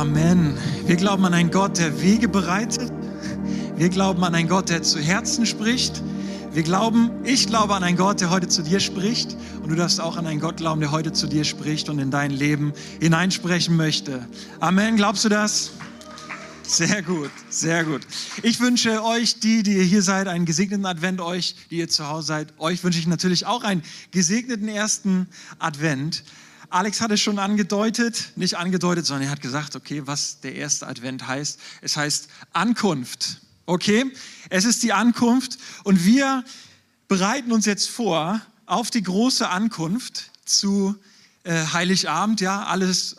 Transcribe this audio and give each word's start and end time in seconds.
Amen. 0.00 0.56
Wir 0.86 0.96
glauben 0.96 1.26
an 1.26 1.34
einen 1.34 1.50
Gott, 1.50 1.76
der 1.76 2.00
Wege 2.00 2.26
bereitet. 2.26 2.90
Wir 3.76 3.90
glauben 3.90 4.24
an 4.24 4.34
einen 4.34 4.48
Gott, 4.48 4.70
der 4.70 4.82
zu 4.82 4.98
Herzen 4.98 5.44
spricht. 5.44 6.02
Wir 6.54 6.62
glauben, 6.62 7.10
ich 7.22 7.46
glaube 7.46 7.74
an 7.74 7.84
einen 7.84 7.98
Gott, 7.98 8.22
der 8.22 8.30
heute 8.30 8.48
zu 8.48 8.62
dir 8.62 8.80
spricht. 8.80 9.36
Und 9.62 9.68
du 9.68 9.74
darfst 9.74 10.00
auch 10.00 10.16
an 10.16 10.26
einen 10.26 10.40
Gott 10.40 10.56
glauben, 10.56 10.80
der 10.80 10.90
heute 10.90 11.12
zu 11.12 11.26
dir 11.26 11.44
spricht 11.44 11.90
und 11.90 11.98
in 11.98 12.10
dein 12.10 12.30
Leben 12.30 12.72
hineinsprechen 12.98 13.76
möchte. 13.76 14.26
Amen. 14.58 14.96
Glaubst 14.96 15.26
du 15.26 15.28
das? 15.28 15.72
Sehr 16.62 17.02
gut, 17.02 17.30
sehr 17.50 17.84
gut. 17.84 18.00
Ich 18.42 18.58
wünsche 18.58 19.04
euch, 19.04 19.38
die, 19.40 19.62
die 19.62 19.76
ihr 19.76 19.84
hier 19.84 20.00
seid, 20.00 20.28
einen 20.28 20.46
gesegneten 20.46 20.86
Advent. 20.86 21.20
Euch, 21.20 21.56
die 21.70 21.76
ihr 21.76 21.90
zu 21.90 22.08
Hause 22.08 22.26
seid, 22.28 22.54
euch 22.56 22.82
wünsche 22.82 22.98
ich 22.98 23.06
natürlich 23.06 23.44
auch 23.44 23.64
einen 23.64 23.82
gesegneten 24.12 24.68
ersten 24.68 25.28
Advent. 25.58 26.24
Alex 26.70 27.00
hat 27.00 27.10
es 27.10 27.20
schon 27.20 27.38
angedeutet, 27.38 28.32
nicht 28.36 28.56
angedeutet, 28.56 29.04
sondern 29.04 29.24
er 29.24 29.30
hat 29.32 29.40
gesagt, 29.40 29.74
okay, 29.74 30.02
was 30.06 30.40
der 30.40 30.54
erste 30.54 30.86
Advent 30.86 31.26
heißt. 31.26 31.58
Es 31.82 31.96
heißt 31.96 32.28
Ankunft. 32.52 33.40
Okay, 33.66 34.10
es 34.48 34.64
ist 34.64 34.82
die 34.82 34.92
Ankunft 34.92 35.58
und 35.84 36.04
wir 36.04 36.44
bereiten 37.08 37.52
uns 37.52 37.66
jetzt 37.66 37.88
vor 37.88 38.40
auf 38.66 38.90
die 38.90 39.02
große 39.02 39.48
Ankunft 39.48 40.30
zu 40.44 40.96
äh, 41.44 41.66
Heiligabend. 41.72 42.40
Ja, 42.40 42.64
alles 42.64 43.16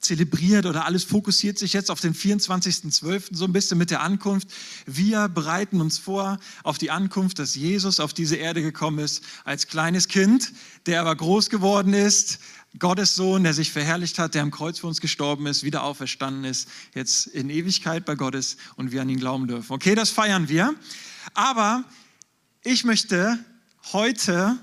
zelebriert 0.00 0.66
oder 0.66 0.84
alles 0.84 1.04
fokussiert 1.04 1.58
sich 1.58 1.72
jetzt 1.72 1.90
auf 1.90 2.00
den 2.00 2.14
24.12. 2.14 3.34
so 3.36 3.44
ein 3.44 3.52
bisschen 3.52 3.78
mit 3.78 3.90
der 3.90 4.00
Ankunft. 4.00 4.48
Wir 4.86 5.28
bereiten 5.28 5.80
uns 5.80 5.98
vor 5.98 6.38
auf 6.62 6.78
die 6.78 6.90
Ankunft, 6.90 7.38
dass 7.38 7.54
Jesus 7.54 8.00
auf 8.00 8.14
diese 8.14 8.36
Erde 8.36 8.62
gekommen 8.62 9.00
ist 9.00 9.22
als 9.44 9.66
kleines 9.66 10.08
Kind, 10.08 10.52
der 10.86 11.00
aber 11.00 11.16
groß 11.16 11.50
geworden 11.50 11.94
ist, 11.94 12.38
Gottes 12.78 13.14
Sohn, 13.14 13.44
der 13.44 13.54
sich 13.54 13.72
verherrlicht 13.72 14.18
hat, 14.18 14.34
der 14.34 14.42
am 14.42 14.50
Kreuz 14.50 14.78
für 14.78 14.86
uns 14.86 15.00
gestorben 15.00 15.46
ist, 15.46 15.64
wieder 15.64 15.82
auferstanden 15.82 16.44
ist, 16.44 16.68
jetzt 16.94 17.26
in 17.26 17.50
Ewigkeit 17.50 18.04
bei 18.04 18.14
Gott 18.14 18.34
ist 18.34 18.58
und 18.76 18.92
wir 18.92 19.02
an 19.02 19.08
ihn 19.08 19.18
glauben 19.18 19.48
dürfen. 19.48 19.72
Okay, 19.72 19.94
das 19.94 20.10
feiern 20.10 20.48
wir. 20.48 20.74
Aber 21.34 21.84
ich 22.62 22.84
möchte 22.84 23.38
heute 23.92 24.58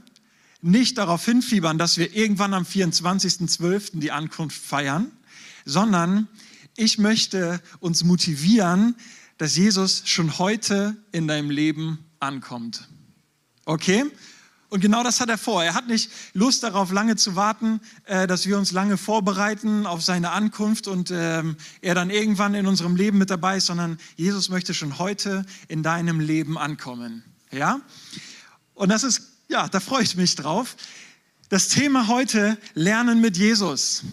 nicht 0.61 0.97
darauf 0.97 1.23
hinfiebern, 1.25 1.77
dass 1.77 1.97
wir 1.97 2.15
irgendwann 2.15 2.53
am 2.53 2.63
24.12. 2.63 3.99
die 3.99 4.11
Ankunft 4.11 4.61
feiern, 4.61 5.11
sondern 5.65 6.27
ich 6.75 6.97
möchte 6.97 7.61
uns 7.79 8.03
motivieren, 8.03 8.95
dass 9.37 9.55
Jesus 9.55 10.03
schon 10.05 10.37
heute 10.39 10.95
in 11.11 11.27
deinem 11.27 11.49
Leben 11.49 11.99
ankommt. 12.19 12.87
Okay? 13.65 14.05
Und 14.69 14.81
genau 14.81 15.03
das 15.03 15.19
hat 15.19 15.29
er 15.29 15.37
vor. 15.37 15.63
Er 15.63 15.73
hat 15.73 15.87
nicht 15.87 16.09
Lust 16.33 16.63
darauf, 16.63 16.91
lange 16.91 17.15
zu 17.15 17.35
warten, 17.35 17.79
äh, 18.05 18.27
dass 18.27 18.45
wir 18.47 18.57
uns 18.57 18.71
lange 18.71 18.97
vorbereiten 18.97 19.85
auf 19.85 20.01
seine 20.01 20.31
Ankunft 20.31 20.87
und 20.87 21.11
ähm, 21.11 21.55
er 21.81 21.95
dann 21.95 22.09
irgendwann 22.09 22.55
in 22.55 22.65
unserem 22.65 22.95
Leben 22.95 23.17
mit 23.17 23.29
dabei 23.29 23.57
ist, 23.57 23.67
sondern 23.67 23.99
Jesus 24.15 24.49
möchte 24.49 24.73
schon 24.73 24.97
heute 24.97 25.45
in 25.67 25.83
deinem 25.83 26.19
Leben 26.19 26.57
ankommen. 26.57 27.23
Ja? 27.51 27.79
Und 28.73 28.89
das 28.89 29.03
ist, 29.03 29.21
ja, 29.47 29.67
da 29.67 29.79
freue 29.79 30.03
ich 30.03 30.15
mich 30.15 30.35
drauf. 30.35 30.75
Das 31.49 31.67
Thema 31.67 32.07
heute, 32.07 32.57
Lernen 32.73 33.21
mit 33.21 33.37
Jesus. 33.37 34.03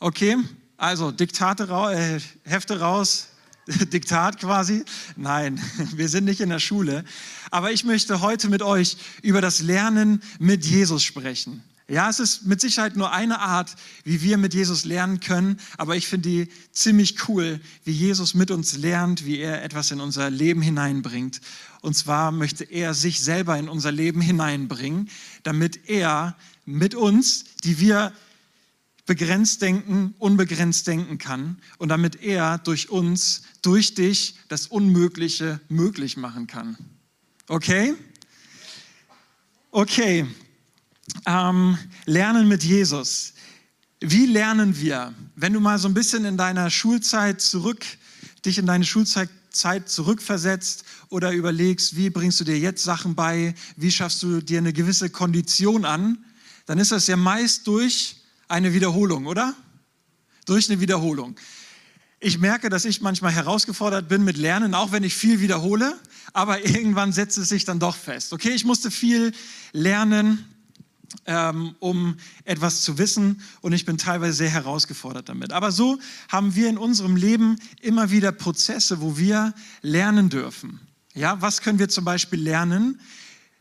Okay? 0.00 0.36
Also 0.78 1.10
Diktate, 1.10 1.64
äh, 1.92 2.20
Hefte 2.48 2.80
raus, 2.80 3.28
Diktat 3.92 4.38
quasi. 4.38 4.84
Nein, 5.16 5.60
wir 5.96 6.08
sind 6.08 6.24
nicht 6.24 6.40
in 6.40 6.48
der 6.48 6.60
Schule. 6.60 7.04
Aber 7.50 7.72
ich 7.72 7.84
möchte 7.84 8.20
heute 8.20 8.48
mit 8.48 8.62
euch 8.62 8.96
über 9.22 9.40
das 9.40 9.60
Lernen 9.60 10.22
mit 10.38 10.64
Jesus 10.64 11.02
sprechen. 11.02 11.62
Ja, 11.88 12.10
es 12.10 12.18
ist 12.18 12.46
mit 12.46 12.60
Sicherheit 12.60 12.96
nur 12.96 13.12
eine 13.12 13.38
Art, 13.38 13.76
wie 14.02 14.20
wir 14.20 14.38
mit 14.38 14.54
Jesus 14.54 14.84
lernen 14.84 15.20
können, 15.20 15.60
aber 15.78 15.94
ich 15.94 16.08
finde 16.08 16.28
die 16.28 16.48
ziemlich 16.72 17.28
cool, 17.28 17.60
wie 17.84 17.92
Jesus 17.92 18.34
mit 18.34 18.50
uns 18.50 18.76
lernt, 18.76 19.24
wie 19.24 19.38
er 19.38 19.62
etwas 19.62 19.92
in 19.92 20.00
unser 20.00 20.28
Leben 20.28 20.62
hineinbringt. 20.62 21.40
Und 21.82 21.94
zwar 21.94 22.32
möchte 22.32 22.64
er 22.64 22.92
sich 22.92 23.22
selber 23.22 23.56
in 23.56 23.68
unser 23.68 23.92
Leben 23.92 24.20
hineinbringen, 24.20 25.08
damit 25.44 25.88
er 25.88 26.36
mit 26.64 26.96
uns, 26.96 27.44
die 27.62 27.78
wir 27.78 28.12
begrenzt 29.06 29.62
denken, 29.62 30.14
unbegrenzt 30.18 30.86
denken 30.86 31.18
kann 31.18 31.58
und 31.78 31.88
damit 31.88 32.22
er 32.22 32.58
durch 32.58 32.90
uns, 32.90 33.42
durch 33.62 33.94
dich 33.94 34.36
das 34.48 34.66
Unmögliche 34.66 35.60
möglich 35.68 36.16
machen 36.16 36.46
kann. 36.46 36.76
Okay? 37.48 37.94
Okay. 39.70 40.26
Ähm, 41.24 41.78
lernen 42.04 42.48
mit 42.48 42.64
Jesus. 42.64 43.34
Wie 44.00 44.26
lernen 44.26 44.78
wir? 44.78 45.14
Wenn 45.36 45.52
du 45.52 45.60
mal 45.60 45.78
so 45.78 45.88
ein 45.88 45.94
bisschen 45.94 46.24
in 46.24 46.36
deiner 46.36 46.68
Schulzeit 46.68 47.40
zurück, 47.40 47.84
dich 48.44 48.58
in 48.58 48.66
deine 48.66 48.84
Schulzeit 48.84 49.30
Zeit 49.50 49.88
zurückversetzt 49.88 50.84
oder 51.08 51.32
überlegst, 51.32 51.96
wie 51.96 52.10
bringst 52.10 52.38
du 52.40 52.44
dir 52.44 52.58
jetzt 52.58 52.84
Sachen 52.84 53.14
bei, 53.14 53.54
wie 53.76 53.90
schaffst 53.90 54.22
du 54.22 54.42
dir 54.42 54.58
eine 54.58 54.72
gewisse 54.72 55.08
Kondition 55.08 55.84
an, 55.84 56.18
dann 56.66 56.78
ist 56.78 56.92
das 56.92 57.06
ja 57.06 57.16
meist 57.16 57.66
durch 57.66 58.16
eine 58.48 58.74
Wiederholung, 58.74 59.26
oder? 59.26 59.54
Durch 60.44 60.70
eine 60.70 60.80
Wiederholung. 60.80 61.36
Ich 62.18 62.38
merke, 62.38 62.70
dass 62.70 62.84
ich 62.84 63.00
manchmal 63.00 63.32
herausgefordert 63.32 64.08
bin 64.08 64.24
mit 64.24 64.38
Lernen, 64.38 64.74
auch 64.74 64.90
wenn 64.92 65.04
ich 65.04 65.14
viel 65.14 65.40
wiederhole, 65.40 65.98
aber 66.32 66.64
irgendwann 66.64 67.12
setzt 67.12 67.36
es 67.38 67.48
sich 67.48 67.64
dann 67.64 67.78
doch 67.78 67.96
fest. 67.96 68.32
Okay, 68.32 68.50
ich 68.50 68.64
musste 68.64 68.90
viel 68.90 69.32
lernen, 69.72 70.44
ähm, 71.26 71.74
um 71.78 72.16
etwas 72.44 72.82
zu 72.82 72.98
wissen 72.98 73.42
und 73.60 73.72
ich 73.72 73.84
bin 73.84 73.98
teilweise 73.98 74.32
sehr 74.32 74.50
herausgefordert 74.50 75.28
damit. 75.28 75.52
Aber 75.52 75.72
so 75.72 75.98
haben 76.28 76.54
wir 76.54 76.68
in 76.68 76.78
unserem 76.78 77.16
Leben 77.16 77.58
immer 77.80 78.10
wieder 78.10 78.32
Prozesse, 78.32 79.00
wo 79.00 79.16
wir 79.18 79.54
lernen 79.82 80.30
dürfen. 80.30 80.80
Ja, 81.14 81.40
was 81.40 81.60
können 81.60 81.78
wir 81.78 81.88
zum 81.88 82.04
Beispiel 82.04 82.40
lernen? 82.40 83.00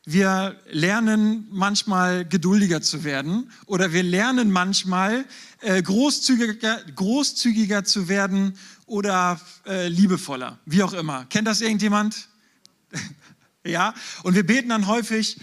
Wir 0.07 0.55
lernen 0.69 1.47
manchmal 1.49 2.25
geduldiger 2.25 2.79
zu 2.79 3.03
werden 3.03 3.51
oder 3.65 3.91
wir 3.91 4.03
lernen 4.03 4.51
manchmal 4.51 5.25
äh, 5.61 5.81
großzügiger, 5.81 6.83
großzügiger 6.95 7.83
zu 7.83 8.07
werden 8.07 8.55
oder 8.85 9.41
äh, 9.65 9.87
liebevoller, 9.87 10.59
wie 10.67 10.83
auch 10.83 10.93
immer. 10.93 11.25
Kennt 11.25 11.47
das 11.47 11.61
irgendjemand? 11.61 12.29
ja, 13.65 13.95
und 14.21 14.35
wir 14.35 14.45
beten 14.45 14.69
dann 14.69 14.85
häufig, 14.85 15.39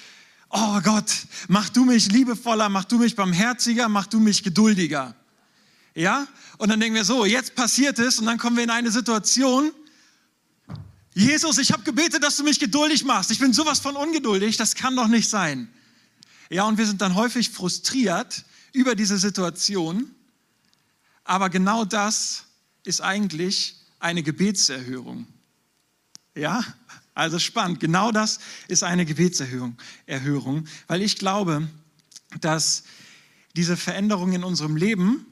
oh 0.49 0.81
Gott, 0.81 1.13
mach 1.49 1.69
du 1.69 1.85
mich 1.85 2.13
liebevoller, 2.13 2.69
mach 2.69 2.85
du 2.85 2.99
mich 2.99 3.17
barmherziger, 3.17 3.89
mach 3.89 4.07
du 4.07 4.21
mich 4.21 4.45
geduldiger. 4.45 5.17
Ja, 5.97 6.29
und 6.59 6.69
dann 6.71 6.79
denken 6.79 6.95
wir 6.95 7.05
so, 7.05 7.25
jetzt 7.25 7.57
passiert 7.57 7.99
es 7.99 8.21
und 8.21 8.27
dann 8.27 8.39
kommen 8.39 8.57
wir 8.57 8.63
in 8.63 8.71
eine 8.71 8.93
Situation, 8.93 9.73
Jesus, 11.15 11.59
ich 11.59 11.73
habe 11.73 11.83
gebetet, 11.83 12.23
dass 12.23 12.37
du 12.37 12.45
mich 12.45 12.59
geduldig 12.59 13.05
machst. 13.05 13.31
Ich 13.31 13.39
bin 13.39 13.53
sowas 13.53 13.81
von 13.81 13.97
ungeduldig, 13.97 14.57
das 14.57 14.75
kann 14.75 14.97
doch 14.97 15.09
nicht 15.09 15.29
sein. 15.29 15.69
Ja, 16.49 16.65
und 16.65 16.79
wir 16.79 16.87
sind 16.87 17.01
dann 17.01 17.15
häufig 17.15 17.51
frustriert 17.51 18.45
über 18.73 18.95
diese 18.95 19.19
Situation. 19.19 20.15
Aber 21.25 21.51
genau 21.51 21.85
das 21.85 22.45
ist 22.85 23.01
eigentlich 23.01 23.77
eine 23.99 24.23
Gebetserhörung. 24.23 25.27
Ja, 26.35 26.65
also 27.15 27.39
spannend. 27.39 27.81
Genau 27.81 28.11
das 28.11 28.41
ist 28.69 28.83
eine 28.83 29.05
Gebetserhörung, 29.05 29.77
Erhörung, 30.07 30.67
weil 30.87 31.03
ich 31.03 31.19
glaube, 31.19 31.69
dass 32.41 32.85
diese 33.55 33.77
Veränderung 33.77 34.33
in 34.33 34.45
unserem 34.45 34.77
Leben 34.77 35.27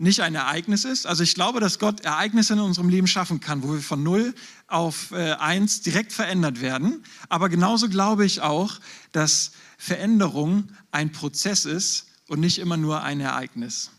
nicht 0.00 0.20
ein 0.20 0.34
Ereignis 0.34 0.86
ist. 0.86 1.06
Also 1.06 1.22
ich 1.22 1.34
glaube, 1.34 1.60
dass 1.60 1.78
Gott 1.78 2.00
Ereignisse 2.00 2.54
in 2.54 2.60
unserem 2.60 2.88
Leben 2.88 3.06
schaffen 3.06 3.40
kann, 3.40 3.62
wo 3.62 3.74
wir 3.74 3.82
von 3.82 4.02
0 4.02 4.34
auf 4.66 5.12
äh, 5.12 5.32
1 5.32 5.82
direkt 5.82 6.12
verändert 6.12 6.62
werden. 6.62 7.04
Aber 7.28 7.50
genauso 7.50 7.88
glaube 7.88 8.24
ich 8.24 8.40
auch, 8.40 8.80
dass 9.12 9.52
Veränderung 9.76 10.68
ein 10.90 11.12
Prozess 11.12 11.66
ist 11.66 12.06
und 12.28 12.40
nicht 12.40 12.58
immer 12.58 12.78
nur 12.78 13.02
ein 13.02 13.20
Ereignis. 13.20 13.90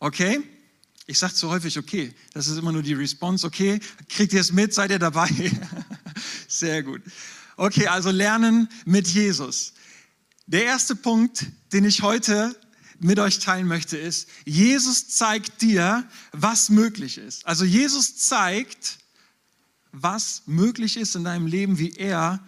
Okay? 0.00 0.40
Ich 1.06 1.18
sage 1.18 1.32
zu 1.32 1.48
häufig, 1.48 1.78
okay, 1.78 2.14
das 2.34 2.46
ist 2.46 2.58
immer 2.58 2.72
nur 2.72 2.82
die 2.82 2.94
Response, 2.94 3.46
okay, 3.46 3.80
kriegt 4.10 4.34
ihr 4.34 4.40
es 4.40 4.52
mit, 4.52 4.74
seid 4.74 4.90
ihr 4.90 4.98
dabei? 4.98 5.30
Sehr 6.46 6.82
gut. 6.82 7.00
Okay, 7.56 7.86
also 7.86 8.10
lernen 8.10 8.68
mit 8.84 9.08
Jesus. 9.08 9.72
Der 10.46 10.64
erste 10.64 10.94
Punkt, 10.94 11.46
den 11.72 11.86
ich 11.86 12.02
heute 12.02 12.54
mit 13.02 13.18
euch 13.18 13.38
teilen 13.38 13.66
möchte, 13.66 13.96
ist, 13.96 14.28
Jesus 14.44 15.08
zeigt 15.08 15.62
dir, 15.62 16.06
was 16.32 16.70
möglich 16.70 17.18
ist. 17.18 17.46
Also 17.46 17.64
Jesus 17.64 18.16
zeigt, 18.16 18.98
was 19.92 20.42
möglich 20.46 20.96
ist 20.96 21.16
in 21.16 21.24
deinem 21.24 21.46
Leben, 21.46 21.78
wie 21.78 21.92
er 21.92 22.40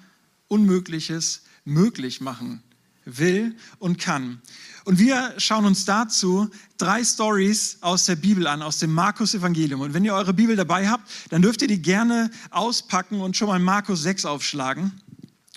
Unmögliches 0.48 1.42
möglich 1.64 2.20
machen 2.20 2.62
will 3.04 3.56
und 3.78 3.98
kann. 3.98 4.40
Und 4.84 4.98
wir 4.98 5.34
schauen 5.38 5.64
uns 5.64 5.84
dazu 5.84 6.50
drei 6.78 7.04
Stories 7.04 7.78
aus 7.80 8.04
der 8.04 8.16
Bibel 8.16 8.46
an, 8.46 8.62
aus 8.62 8.78
dem 8.78 8.92
Markus 8.92 9.34
Evangelium. 9.34 9.80
Und 9.80 9.94
wenn 9.94 10.04
ihr 10.04 10.14
eure 10.14 10.34
Bibel 10.34 10.56
dabei 10.56 10.88
habt, 10.88 11.10
dann 11.30 11.42
dürft 11.42 11.62
ihr 11.62 11.68
die 11.68 11.82
gerne 11.82 12.30
auspacken 12.50 13.20
und 13.20 13.36
schon 13.36 13.48
mal 13.48 13.58
Markus 13.58 14.02
6 14.02 14.24
aufschlagen. 14.24 14.92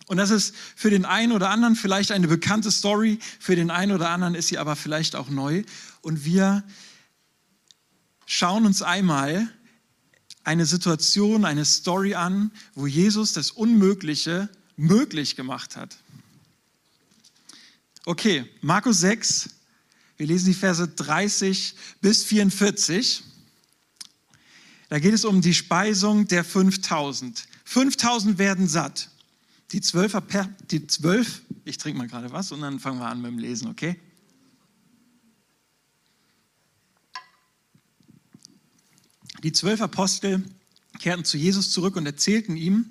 Und 0.08 0.18
das 0.18 0.30
ist 0.32 0.56
für 0.76 0.90
den 0.90 1.06
einen 1.06 1.34
oder 1.34 1.50
anderen 1.50 1.76
vielleicht 1.76 2.12
eine 2.12 2.28
bekannte 2.28 2.72
Story, 2.72 3.20
für 3.40 3.56
den 3.56 3.70
einen 3.70 3.92
oder 3.92 4.10
anderen 4.10 4.36
ist 4.36 4.48
sie 4.48 4.58
aber 4.58 4.76
vielleicht 4.76 5.16
auch 5.16 5.30
neu. 5.30 5.64
Und 6.02 6.24
wir 6.24 6.64
schauen 8.26 8.66
uns 8.66 8.82
einmal 8.82 9.50
eine 10.46 10.66
Situation, 10.66 11.44
eine 11.44 11.66
Story 11.66 12.16
an, 12.16 12.52
wo 12.74 12.88
Jesus 12.88 13.34
das 13.34 13.52
Unmögliche 13.52 14.50
möglich 14.78 15.36
gemacht 15.36 15.76
hat. 15.76 15.98
Okay, 18.06 18.46
Markus 18.62 19.02
6, 19.02 19.50
wir 20.16 20.28
lesen 20.28 20.46
die 20.46 20.54
Verse 20.54 20.88
30 20.88 21.76
bis 22.00 22.24
44. 22.24 23.24
Da 24.88 25.00
geht 25.00 25.14
es 25.14 25.26
um 25.26 25.42
die 25.42 25.54
Speisung 25.54 26.30
der 26.30 26.46
5000. 26.46 27.46
5000 27.66 28.38
werden 28.38 28.70
satt. 28.70 29.10
Die 29.72 29.82
zwölf, 29.82 30.16
die 30.72 30.88
zwölf, 30.88 31.42
ich 31.66 31.78
trinke 31.78 31.98
mal 31.98 32.08
gerade 32.08 32.32
was 32.32 32.52
und 32.52 32.62
dann 32.62 32.80
fangen 32.80 33.00
wir 33.00 33.08
an 33.08 33.22
mit 33.22 33.32
dem 33.32 33.40
Lesen, 33.40 33.68
okay? 33.68 34.00
Die 39.44 39.52
zwölf 39.52 39.82
Apostel 39.82 40.44
kehrten 41.00 41.24
zu 41.24 41.38
Jesus 41.38 41.72
zurück 41.72 41.96
und 41.96 42.06
erzählten 42.06 42.56
ihm, 42.56 42.90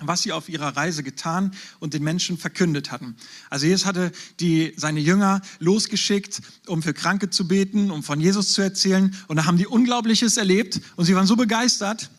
was 0.00 0.22
sie 0.22 0.32
auf 0.32 0.48
ihrer 0.48 0.76
Reise 0.76 1.04
getan 1.04 1.54
und 1.78 1.94
den 1.94 2.02
Menschen 2.02 2.36
verkündet 2.36 2.90
hatten. 2.90 3.16
Also 3.48 3.66
Jesus 3.66 3.86
hatte 3.86 4.10
die, 4.40 4.74
seine 4.76 4.98
Jünger 4.98 5.40
losgeschickt, 5.60 6.42
um 6.66 6.82
für 6.82 6.94
Kranke 6.94 7.30
zu 7.30 7.46
beten, 7.46 7.92
um 7.92 8.02
von 8.02 8.20
Jesus 8.20 8.52
zu 8.54 8.62
erzählen. 8.62 9.16
Und 9.28 9.36
da 9.36 9.44
haben 9.44 9.56
die 9.56 9.68
Unglaubliches 9.68 10.36
erlebt 10.36 10.80
und 10.96 11.04
sie 11.04 11.14
waren 11.14 11.28
so 11.28 11.36
begeistert 11.36 12.10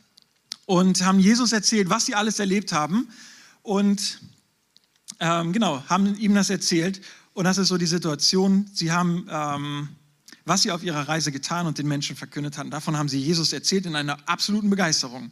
und 0.65 1.03
haben 1.03 1.19
Jesus 1.19 1.51
erzählt, 1.51 1.89
was 1.89 2.05
sie 2.05 2.15
alles 2.15 2.39
erlebt 2.39 2.71
haben. 2.71 3.09
Und 3.65 4.21
ähm, 5.19 5.51
genau, 5.53 5.83
haben 5.89 6.15
ihm 6.17 6.33
das 6.33 6.49
erzählt. 6.49 7.01
Und 7.33 7.43
das 7.43 7.57
ist 7.57 7.67
so 7.67 7.77
die 7.77 7.85
Situation. 7.85 8.69
Sie 8.73 8.91
haben... 8.91 9.27
Ähm, 9.29 9.89
was 10.45 10.61
sie 10.61 10.71
auf 10.71 10.83
ihrer 10.83 11.07
Reise 11.07 11.31
getan 11.31 11.65
und 11.65 11.79
den 11.79 11.87
Menschen 11.87 12.15
verkündet 12.15 12.57
hatten. 12.57 12.69
Davon 12.69 12.97
haben 12.97 13.09
sie 13.09 13.19
Jesus 13.19 13.51
erzählt 13.51 13.87
in 13.87 13.95
einer 13.95 14.17
absoluten 14.29 14.69
Begeisterung. 14.69 15.31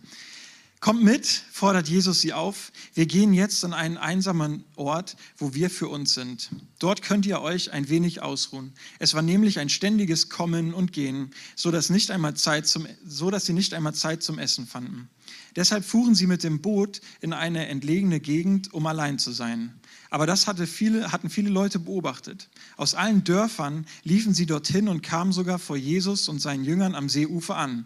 Kommt 0.84 1.02
mit, 1.02 1.26
fordert 1.26 1.88
Jesus 1.88 2.20
sie 2.20 2.34
auf. 2.34 2.74
Wir 2.94 3.06
gehen 3.06 3.32
jetzt 3.32 3.64
an 3.64 3.72
einen 3.72 3.98
einsamen 3.98 4.66
Ort, 4.76 5.16
wo 5.38 5.54
wir 5.54 5.70
für 5.70 5.88
uns 5.88 6.14
sind. 6.14 6.50
Dort 6.78 7.02
könnt 7.02 7.26
ihr 7.26 7.40
euch 7.40 7.72
ein 7.72 7.88
wenig 7.88 8.22
ausruhen. 8.22 8.74
Es 9.00 9.14
war 9.14 9.22
nämlich 9.22 9.60
ein 9.60 9.70
ständiges 9.70 10.28
Kommen 10.28 10.74
und 10.74 10.92
Gehen, 10.92 11.32
so 11.56 11.72
dass, 11.72 11.90
nicht 11.90 12.12
einmal 12.12 12.34
Zeit 12.34 12.68
zum, 12.68 12.86
so 13.08 13.32
dass 13.32 13.46
sie 13.46 13.54
nicht 13.54 13.74
einmal 13.74 13.94
Zeit 13.94 14.24
zum 14.24 14.40
Essen 14.40 14.68
fanden. 14.68 15.08
Deshalb 15.56 15.86
fuhren 15.86 16.16
sie 16.16 16.28
mit 16.28 16.44
dem 16.44 16.60
Boot 16.62 17.00
in 17.22 17.32
eine 17.32 17.68
entlegene 17.70 18.20
Gegend, 18.20 18.74
um 18.74 18.86
allein 18.86 19.20
zu 19.20 19.32
sein. 19.32 19.80
Aber 20.10 20.28
das 20.28 20.48
hatte 20.48 20.68
viele, 20.68 21.14
hatten 21.14 21.30
viele 21.30 21.50
Leute 21.50 21.80
beobachtet. 21.80 22.50
Aus 22.76 22.94
allen 22.94 23.24
Dörfern 23.24 23.86
liefen 24.04 24.34
sie 24.34 24.48
dorthin 24.48 24.90
und 24.90 25.02
kamen 25.02 25.32
sogar 25.32 25.60
vor 25.60 25.78
Jesus 25.78 26.28
und 26.28 26.40
seinen 26.40 26.66
Jüngern 26.66 26.94
am 26.94 27.08
Seeufer 27.08 27.56
an. 27.56 27.86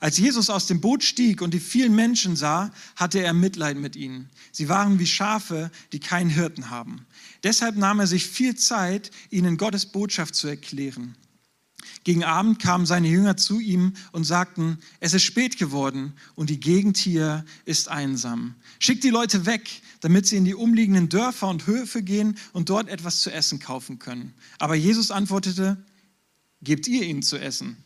Als 0.00 0.18
Jesus 0.18 0.48
aus 0.48 0.66
dem 0.66 0.80
Boot 0.80 1.02
stieg 1.02 1.42
und 1.42 1.54
die 1.54 1.60
vielen 1.60 1.94
Menschen 1.94 2.36
sah, 2.36 2.70
hatte 2.94 3.20
er 3.20 3.32
Mitleid 3.32 3.76
mit 3.76 3.96
ihnen. 3.96 4.30
Sie 4.52 4.68
waren 4.68 4.98
wie 4.98 5.06
Schafe, 5.06 5.70
die 5.92 6.00
keinen 6.00 6.30
Hirten 6.30 6.70
haben. 6.70 7.06
Deshalb 7.42 7.76
nahm 7.76 8.00
er 8.00 8.06
sich 8.06 8.26
viel 8.26 8.54
Zeit, 8.54 9.10
ihnen 9.30 9.56
Gottes 9.56 9.86
Botschaft 9.86 10.34
zu 10.34 10.46
erklären. 10.46 11.16
Gegen 12.04 12.24
Abend 12.24 12.60
kamen 12.60 12.86
seine 12.86 13.08
Jünger 13.08 13.36
zu 13.36 13.60
ihm 13.60 13.92
und 14.12 14.24
sagten, 14.24 14.78
es 15.00 15.14
ist 15.14 15.24
spät 15.24 15.58
geworden 15.58 16.14
und 16.34 16.48
die 16.48 16.60
Gegend 16.60 16.96
hier 16.96 17.44
ist 17.64 17.88
einsam. 17.88 18.54
Schickt 18.78 19.04
die 19.04 19.10
Leute 19.10 19.46
weg, 19.46 19.82
damit 20.00 20.26
sie 20.26 20.36
in 20.36 20.44
die 20.44 20.54
umliegenden 20.54 21.08
Dörfer 21.08 21.48
und 21.48 21.66
Höfe 21.66 22.02
gehen 22.02 22.38
und 22.52 22.70
dort 22.70 22.88
etwas 22.88 23.20
zu 23.20 23.30
essen 23.30 23.58
kaufen 23.58 23.98
können. 23.98 24.34
Aber 24.58 24.74
Jesus 24.74 25.10
antwortete, 25.10 25.76
gebt 26.62 26.86
ihr 26.88 27.02
ihnen 27.02 27.22
zu 27.22 27.36
essen. 27.36 27.76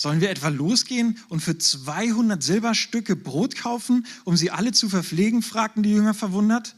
Sollen 0.00 0.22
wir 0.22 0.30
etwa 0.30 0.48
losgehen 0.48 1.18
und 1.28 1.40
für 1.40 1.58
200 1.58 2.42
Silberstücke 2.42 3.16
Brot 3.16 3.54
kaufen, 3.54 4.06
um 4.24 4.34
sie 4.34 4.50
alle 4.50 4.72
zu 4.72 4.88
verpflegen? 4.88 5.42
fragten 5.42 5.82
die 5.82 5.90
Jünger 5.90 6.14
verwundert. 6.14 6.74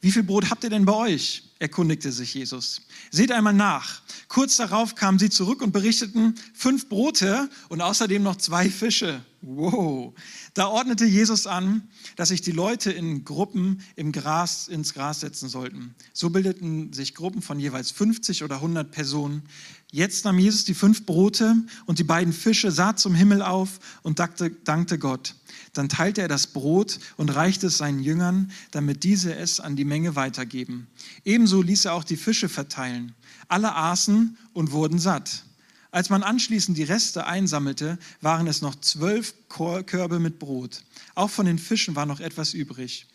Wie 0.00 0.10
viel 0.10 0.24
Brot 0.24 0.50
habt 0.50 0.64
ihr 0.64 0.70
denn 0.70 0.84
bei 0.84 0.92
euch? 0.92 1.44
erkundigte 1.60 2.10
sich 2.10 2.34
Jesus. 2.34 2.82
Seht 3.12 3.30
einmal 3.30 3.52
nach. 3.52 4.02
Kurz 4.26 4.56
darauf 4.56 4.96
kamen 4.96 5.20
sie 5.20 5.30
zurück 5.30 5.62
und 5.62 5.70
berichteten 5.70 6.34
fünf 6.52 6.88
Brote 6.88 7.48
und 7.68 7.80
außerdem 7.80 8.24
noch 8.24 8.34
zwei 8.34 8.68
Fische. 8.68 9.24
Wow. 9.44 10.14
Da 10.54 10.68
ordnete 10.68 11.04
Jesus 11.04 11.48
an, 11.48 11.88
dass 12.14 12.28
sich 12.28 12.42
die 12.42 12.52
Leute 12.52 12.92
in 12.92 13.24
Gruppen 13.24 13.80
im 13.96 14.12
Gras, 14.12 14.68
ins 14.68 14.94
Gras 14.94 15.18
setzen 15.20 15.48
sollten. 15.48 15.96
So 16.12 16.30
bildeten 16.30 16.92
sich 16.92 17.16
Gruppen 17.16 17.42
von 17.42 17.58
jeweils 17.58 17.90
50 17.90 18.44
oder 18.44 18.56
100 18.56 18.92
Personen. 18.92 19.42
Jetzt 19.90 20.24
nahm 20.24 20.38
Jesus 20.38 20.64
die 20.64 20.74
fünf 20.74 21.04
Brote 21.06 21.56
und 21.86 21.98
die 21.98 22.04
beiden 22.04 22.32
Fische, 22.32 22.70
sah 22.70 22.94
zum 22.94 23.16
Himmel 23.16 23.42
auf 23.42 23.80
und 24.02 24.20
dankte, 24.20 24.50
dankte 24.50 24.96
Gott. 24.96 25.34
Dann 25.72 25.88
teilte 25.88 26.22
er 26.22 26.28
das 26.28 26.46
Brot 26.46 27.00
und 27.16 27.28
reichte 27.30 27.66
es 27.66 27.78
seinen 27.78 28.00
Jüngern, 28.00 28.52
damit 28.70 29.02
diese 29.02 29.34
es 29.34 29.58
an 29.58 29.74
die 29.74 29.84
Menge 29.84 30.14
weitergeben. 30.14 30.86
Ebenso 31.24 31.62
ließ 31.62 31.86
er 31.86 31.94
auch 31.94 32.04
die 32.04 32.16
Fische 32.16 32.48
verteilen. 32.48 33.14
Alle 33.48 33.74
aßen 33.74 34.38
und 34.52 34.70
wurden 34.70 35.00
satt. 35.00 35.44
Als 35.92 36.08
man 36.08 36.22
anschließend 36.22 36.76
die 36.76 36.84
Reste 36.84 37.26
einsammelte, 37.26 37.98
waren 38.22 38.46
es 38.46 38.62
noch 38.62 38.74
zwölf 38.80 39.34
Körbe 39.48 40.18
mit 40.18 40.38
Brot. 40.38 40.84
Auch 41.14 41.28
von 41.28 41.44
den 41.44 41.58
Fischen 41.58 41.94
war 41.94 42.06
noch 42.06 42.18
etwas 42.18 42.54
übrig. 42.54 43.06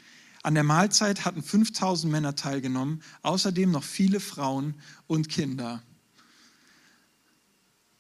An 0.44 0.54
der 0.54 0.64
Mahlzeit 0.64 1.26
hatten 1.26 1.42
5000 1.42 2.12
Männer 2.12 2.36
teilgenommen, 2.36 3.02
außerdem 3.24 3.72
noch 3.72 3.84
viele 3.84 4.20
Frauen 4.20 4.76
und 5.08 5.28
Kinder. 5.28 5.82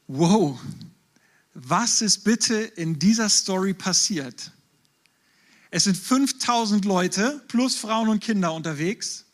Wow, 0.05 0.59
was 1.55 2.01
ist 2.01 2.23
bitte 2.23 2.55
in 2.55 2.99
dieser 2.99 3.29
Story 3.29 3.73
passiert? 3.73 4.51
Es 5.71 5.85
sind 5.85 5.97
5000 5.97 6.85
Leute 6.85 7.43
plus 7.47 7.75
Frauen 7.75 8.09
und 8.09 8.23
Kinder 8.23 8.53
unterwegs. 8.53 9.25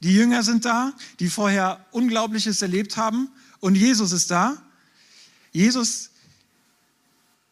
Die 0.00 0.14
Jünger 0.14 0.42
sind 0.42 0.64
da, 0.64 0.94
die 1.20 1.28
vorher 1.28 1.84
Unglaubliches 1.92 2.62
erlebt 2.62 2.96
haben. 2.96 3.28
Und 3.62 3.76
Jesus 3.76 4.10
ist 4.10 4.28
da. 4.28 4.60
Jesus 5.52 6.10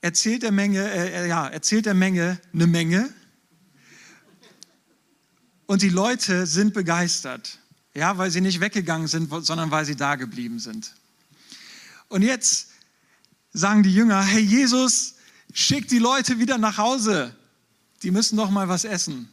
erzählt 0.00 0.42
der 0.42 0.50
Menge, 0.50 0.90
äh, 0.90 1.28
ja, 1.28 1.46
erzählt 1.46 1.86
der 1.86 1.94
Menge 1.94 2.40
eine 2.52 2.66
Menge. 2.66 3.14
Und 5.66 5.82
die 5.82 5.88
Leute 5.88 6.46
sind 6.46 6.74
begeistert. 6.74 7.60
Ja, 7.94 8.18
weil 8.18 8.32
sie 8.32 8.40
nicht 8.40 8.58
weggegangen 8.58 9.06
sind, 9.06 9.30
sondern 9.44 9.70
weil 9.70 9.84
sie 9.84 9.94
da 9.94 10.16
geblieben 10.16 10.58
sind. 10.58 10.94
Und 12.08 12.22
jetzt 12.22 12.70
sagen 13.52 13.84
die 13.84 13.94
Jünger, 13.94 14.20
hey 14.20 14.42
Jesus, 14.42 15.14
schick 15.52 15.86
die 15.86 16.00
Leute 16.00 16.40
wieder 16.40 16.58
nach 16.58 16.76
Hause. 16.76 17.36
Die 18.02 18.10
müssen 18.10 18.36
doch 18.36 18.50
mal 18.50 18.66
was 18.66 18.82
essen. 18.82 19.28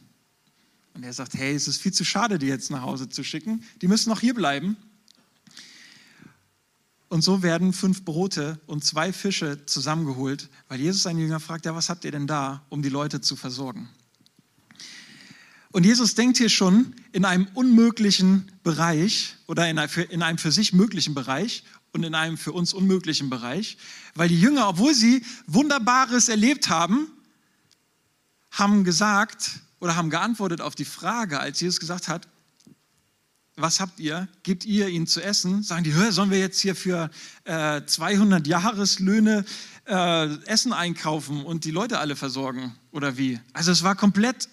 Und 0.94 1.02
er 1.02 1.12
sagt, 1.12 1.34
hey, 1.34 1.56
es 1.56 1.66
ist 1.66 1.82
viel 1.82 1.92
zu 1.92 2.04
schade, 2.04 2.38
die 2.38 2.46
jetzt 2.46 2.70
nach 2.70 2.82
Hause 2.82 3.08
zu 3.08 3.24
schicken. 3.24 3.64
Die 3.82 3.88
müssen 3.88 4.10
noch 4.10 4.20
hier 4.20 4.34
bleiben. 4.34 4.76
Und 7.08 7.22
so 7.22 7.42
werden 7.42 7.72
fünf 7.72 8.04
Brote 8.04 8.60
und 8.66 8.84
zwei 8.84 9.12
Fische 9.12 9.64
zusammengeholt, 9.64 10.50
weil 10.68 10.80
Jesus 10.80 11.02
seine 11.02 11.20
Jünger 11.20 11.40
fragt, 11.40 11.64
ja, 11.64 11.74
was 11.74 11.88
habt 11.88 12.04
ihr 12.04 12.10
denn 12.10 12.26
da, 12.26 12.62
um 12.68 12.82
die 12.82 12.90
Leute 12.90 13.20
zu 13.20 13.34
versorgen? 13.34 13.88
Und 15.70 15.84
Jesus 15.84 16.14
denkt 16.14 16.38
hier 16.38 16.48
schon 16.48 16.94
in 17.12 17.24
einem 17.24 17.46
unmöglichen 17.54 18.50
Bereich 18.62 19.36
oder 19.46 19.68
in 19.68 19.78
einem 19.78 20.38
für 20.38 20.52
sich 20.52 20.72
möglichen 20.72 21.14
Bereich 21.14 21.62
und 21.92 22.04
in 22.04 22.14
einem 22.14 22.36
für 22.36 22.52
uns 22.52 22.72
unmöglichen 22.72 23.30
Bereich, 23.30 23.78
weil 24.14 24.28
die 24.28 24.40
Jünger, 24.40 24.68
obwohl 24.68 24.94
sie 24.94 25.24
Wunderbares 25.46 26.28
erlebt 26.28 26.68
haben, 26.68 27.08
haben 28.50 28.84
gesagt 28.84 29.60
oder 29.80 29.96
haben 29.96 30.10
geantwortet 30.10 30.60
auf 30.60 30.74
die 30.74 30.84
Frage, 30.84 31.38
als 31.38 31.60
Jesus 31.60 31.80
gesagt 31.80 32.08
hat, 32.08 32.28
was 33.60 33.80
habt 33.80 33.98
ihr? 34.00 34.28
Gebt 34.42 34.64
ihr 34.64 34.88
ihnen 34.88 35.06
zu 35.06 35.20
essen? 35.20 35.62
Sagen 35.62 35.84
die, 35.84 35.90
sollen 35.90 36.30
wir 36.30 36.38
jetzt 36.38 36.60
hier 36.60 36.74
für 36.74 37.10
äh, 37.44 37.82
200 37.84 38.46
Jahreslöhne 38.46 39.44
äh, 39.86 40.34
Essen 40.44 40.72
einkaufen 40.72 41.44
und 41.44 41.64
die 41.64 41.70
Leute 41.70 41.98
alle 41.98 42.16
versorgen? 42.16 42.74
Oder 42.92 43.16
wie? 43.16 43.40
Also 43.52 43.72
es 43.72 43.82
war 43.82 43.96
komplett 43.96 44.48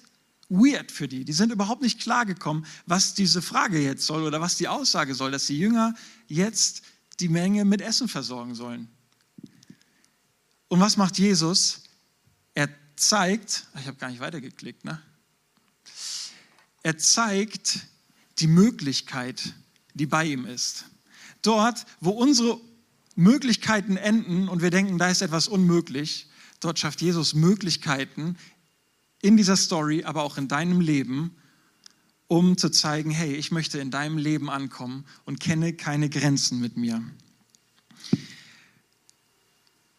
weird 0.50 0.92
für 0.92 1.08
die. 1.08 1.26
Die 1.26 1.34
sind 1.34 1.52
überhaupt 1.52 1.82
nicht 1.82 2.00
klargekommen, 2.02 2.66
was 2.86 3.14
diese 3.14 3.42
Frage 3.42 3.80
jetzt 3.80 4.06
soll 4.06 4.24
oder 4.24 4.42
was 4.42 4.58
die 4.58 4.68
Aussage 4.68 5.16
soll, 5.16 5.32
dass 5.32 5.48
die 5.48 5.58
Jünger 5.58 5.94
jetzt 6.28 6.82
die 7.20 7.30
Menge 7.30 7.66
mit 7.66 7.82
Essen 7.82 8.08
versorgen 8.08 8.56
sollen. 8.56 8.90
Und 10.68 10.80
was 10.80 10.98
macht 10.98 11.18
Jesus? 11.18 11.84
Er 12.54 12.70
zeigt, 12.96 13.68
ich 13.80 13.88
habe 13.88 13.98
gar 13.98 14.10
nicht 14.10 14.20
weitergeklickt, 14.20 14.84
ne? 14.84 15.02
Er 16.84 16.98
zeigt 16.98 17.80
die 18.40 18.48
Möglichkeit, 18.48 19.54
die 19.94 20.06
bei 20.06 20.26
ihm 20.26 20.46
ist. 20.46 20.86
Dort, 21.42 21.86
wo 22.00 22.12
unsere 22.12 22.60
Möglichkeiten 23.16 23.98
enden 23.98 24.50
und 24.50 24.62
wir 24.62 24.72
denken, 24.72 24.98
da 24.98 25.10
ist 25.10 25.22
etwas 25.22 25.48
unmöglich, 25.48 26.30
dort 26.60 26.80
schafft 26.80 27.02
Jesus 27.02 27.34
Möglichkeiten 27.34 28.38
in 29.22 29.38
dieser 29.38 29.56
Story, 29.56 30.04
aber 30.04 30.24
auch 30.24 30.38
in 30.38 30.48
deinem 30.48 30.82
Leben, 30.82 31.36
um 32.28 32.58
zu 32.58 32.70
zeigen, 32.70 33.12
hey, 33.12 33.34
ich 33.36 33.52
möchte 33.52 33.80
in 33.80 33.92
deinem 33.92 34.18
Leben 34.18 34.50
ankommen 34.50 35.06
und 35.26 35.40
kenne 35.40 35.74
keine 35.74 36.10
Grenzen 36.10 36.60
mit 36.60 36.76
mir. 36.76 37.02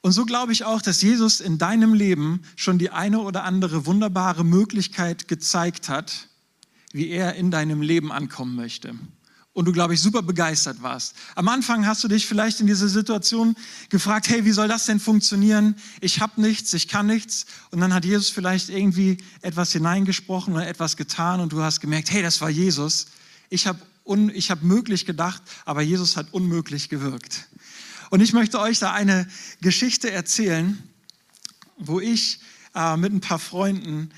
Und 0.03 0.13
so 0.13 0.25
glaube 0.25 0.53
ich 0.53 0.65
auch, 0.65 0.83
dass 0.83 1.03
Jesus 1.03 1.41
in 1.41 1.59
deinem 1.59 1.95
Leben 1.95 2.43
schon 2.55 2.79
die 2.79 2.91
eine 2.91 3.21
oder 3.21 3.43
andere 3.43 3.87
wunderbare 3.87 4.45
Möglichkeit 4.45 5.27
gezeigt 5.27 5.89
hat, 5.89 6.29
wie 6.97 7.11
er 7.11 7.35
in 7.35 7.51
deinem 7.51 7.83
Leben 7.83 8.11
ankommen 8.11 8.57
möchte. 8.57 8.95
Und 9.53 9.65
du, 9.65 9.73
glaube 9.73 9.95
ich, 9.95 10.01
super 10.01 10.23
begeistert 10.23 10.83
warst. 10.83 11.15
Am 11.35 11.49
Anfang 11.49 11.87
hast 11.87 12.03
du 12.05 12.09
dich 12.09 12.27
vielleicht 12.27 12.61
in 12.61 12.67
dieser 12.67 12.89
Situation 12.89 13.55
gefragt, 13.89 14.29
hey, 14.29 14.45
wie 14.45 14.53
soll 14.53 14.69
das 14.69 14.87
denn 14.87 15.01
funktionieren? 15.01 15.77
Ich 16.01 16.21
habe 16.21 16.41
nichts, 16.41 16.75
ich 16.75 16.89
kann 16.89 17.07
nichts. 17.07 17.47
Und 17.71 17.81
dann 17.81 17.95
hat 17.95 18.05
Jesus 18.05 18.29
vielleicht 18.31 18.69
irgendwie 18.69 19.19
etwas 19.41 19.73
hineingesprochen 19.73 20.55
oder 20.55 20.67
etwas 20.67 20.97
getan 20.97 21.41
und 21.41 21.53
du 21.53 21.63
hast 21.63 21.81
gemerkt, 21.81 22.11
hey, 22.11 22.23
das 22.23 22.41
war 22.41 22.51
Jesus. 22.51 23.07
Ich 23.49 23.67
habe 23.67 23.79
hab 24.07 24.63
möglich 24.63 25.07
gedacht, 25.07 25.43
aber 25.65 25.81
Jesus 25.81 26.17
hat 26.17 26.33
unmöglich 26.33 26.89
gewirkt. 26.89 27.47
Und 28.11 28.21
ich 28.21 28.33
möchte 28.33 28.61
euch 28.61 28.79
da 28.79 28.93
eine 28.93 29.27
Geschichte 29.61 30.11
erzählen, 30.11 30.83
wo 31.79 32.01
ich 32.01 32.41
äh, 32.75 32.97
mit 32.97 33.13
ein 33.13 33.21
paar 33.21 33.39
Freunden 33.39 34.11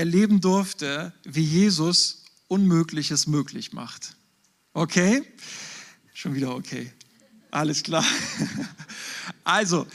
erleben 0.00 0.40
durfte, 0.40 1.12
wie 1.24 1.44
Jesus 1.44 2.24
Unmögliches 2.48 3.26
möglich 3.26 3.74
macht. 3.74 4.16
Okay? 4.72 5.22
Schon 6.14 6.34
wieder 6.34 6.54
okay. 6.56 6.90
Alles 7.50 7.82
klar. 7.82 8.04
Also, 9.44 9.86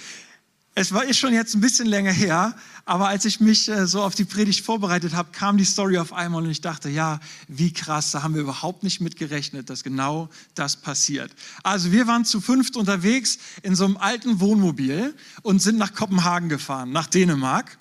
es 0.73 0.91
war 0.91 1.05
ist 1.05 1.17
schon 1.17 1.33
jetzt 1.33 1.55
ein 1.55 1.61
bisschen 1.61 1.87
länger 1.87 2.11
her, 2.11 2.55
aber 2.83 3.07
als 3.07 3.25
ich 3.25 3.39
mich 3.39 3.69
äh, 3.69 3.87
so 3.87 4.01
auf 4.01 4.15
die 4.15 4.25
Predigt 4.25 4.65
vorbereitet 4.65 5.13
habe, 5.13 5.29
kam 5.31 5.57
die 5.57 5.63
Story 5.65 5.97
auf 5.97 6.11
einmal 6.11 6.43
und 6.43 6.49
ich 6.49 6.61
dachte, 6.61 6.89
ja, 6.89 7.19
wie 7.47 7.71
krass, 7.71 8.11
da 8.11 8.23
haben 8.23 8.33
wir 8.33 8.41
überhaupt 8.41 8.83
nicht 8.83 9.01
mit 9.01 9.15
gerechnet, 9.15 9.69
dass 9.69 9.83
genau 9.83 10.29
das 10.55 10.75
passiert. 10.75 11.31
Also 11.63 11.91
wir 11.91 12.07
waren 12.07 12.25
zu 12.25 12.41
fünft 12.41 12.75
unterwegs 12.75 13.37
in 13.61 13.75
so 13.75 13.85
einem 13.85 13.97
alten 13.97 14.39
Wohnmobil 14.39 15.15
und 15.41 15.61
sind 15.61 15.77
nach 15.77 15.93
Kopenhagen 15.93 16.49
gefahren, 16.49 16.91
nach 16.91 17.07
Dänemark. 17.07 17.77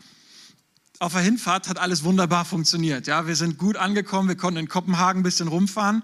Auf 1.04 1.12
der 1.12 1.20
Hinfahrt 1.20 1.68
hat 1.68 1.78
alles 1.78 2.02
wunderbar 2.02 2.46
funktioniert. 2.46 3.06
Ja, 3.06 3.26
wir 3.26 3.36
sind 3.36 3.58
gut 3.58 3.76
angekommen, 3.76 4.26
wir 4.26 4.38
konnten 4.38 4.58
in 4.58 4.68
Kopenhagen 4.68 5.20
ein 5.20 5.22
bisschen 5.22 5.48
rumfahren 5.48 6.02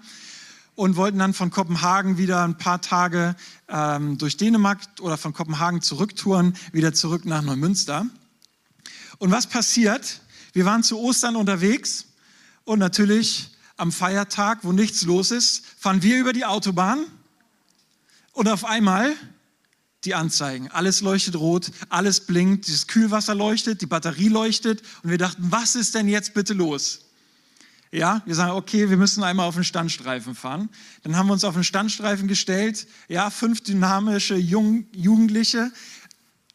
und 0.75 0.95
wollten 0.95 1.17
dann 1.17 1.33
von 1.33 1.49
Kopenhagen 1.49 2.19
wieder 2.19 2.43
ein 2.43 2.59
paar 2.59 2.81
Tage 2.81 3.35
ähm, 3.67 4.19
durch 4.19 4.37
Dänemark 4.37 4.79
oder 4.99 5.17
von 5.17 5.33
Kopenhagen 5.33 5.81
zurücktouren, 5.81 6.55
wieder 6.71 6.93
zurück 6.93 7.25
nach 7.25 7.41
Neumünster. 7.41 8.05
Und 9.17 9.31
was 9.31 9.47
passiert? 9.47 10.21
Wir 10.53 10.65
waren 10.65 10.83
zu 10.83 10.99
Ostern 10.99 11.35
unterwegs 11.35 12.05
und 12.63 12.77
natürlich 12.77 13.49
am 13.77 13.91
Feiertag, 13.91 14.59
wo 14.61 14.71
nichts 14.71 15.01
los 15.01 15.31
ist, 15.31 15.65
fahren 15.79 16.03
wir 16.03 16.19
über 16.19 16.31
die 16.31 16.45
Autobahn 16.45 17.05
und 18.33 18.47
auf 18.47 18.65
einmal 18.65 19.15
die 20.03 20.15
Anzeigen. 20.15 20.69
Alles 20.71 21.01
leuchtet 21.01 21.35
rot, 21.35 21.71
alles 21.89 22.21
blinkt, 22.21 22.67
dieses 22.67 22.87
Kühlwasser 22.87 23.35
leuchtet, 23.35 23.81
die 23.81 23.85
Batterie 23.85 24.29
leuchtet 24.29 24.81
und 25.03 25.11
wir 25.11 25.17
dachten, 25.17 25.47
was 25.49 25.75
ist 25.75 25.95
denn 25.95 26.07
jetzt 26.07 26.33
bitte 26.33 26.53
los? 26.53 27.01
Ja, 27.91 28.21
wir 28.25 28.35
sagen, 28.35 28.53
okay, 28.53 28.89
wir 28.89 28.95
müssen 28.95 29.21
einmal 29.21 29.47
auf 29.47 29.55
den 29.55 29.65
Standstreifen 29.65 30.33
fahren. 30.33 30.69
Dann 31.03 31.17
haben 31.17 31.27
wir 31.27 31.33
uns 31.33 31.43
auf 31.43 31.55
den 31.55 31.65
Standstreifen 31.65 32.29
gestellt. 32.29 32.87
Ja, 33.09 33.29
fünf 33.29 33.61
dynamische 33.61 34.35
Jung 34.35 34.85
Jugendliche 34.93 35.71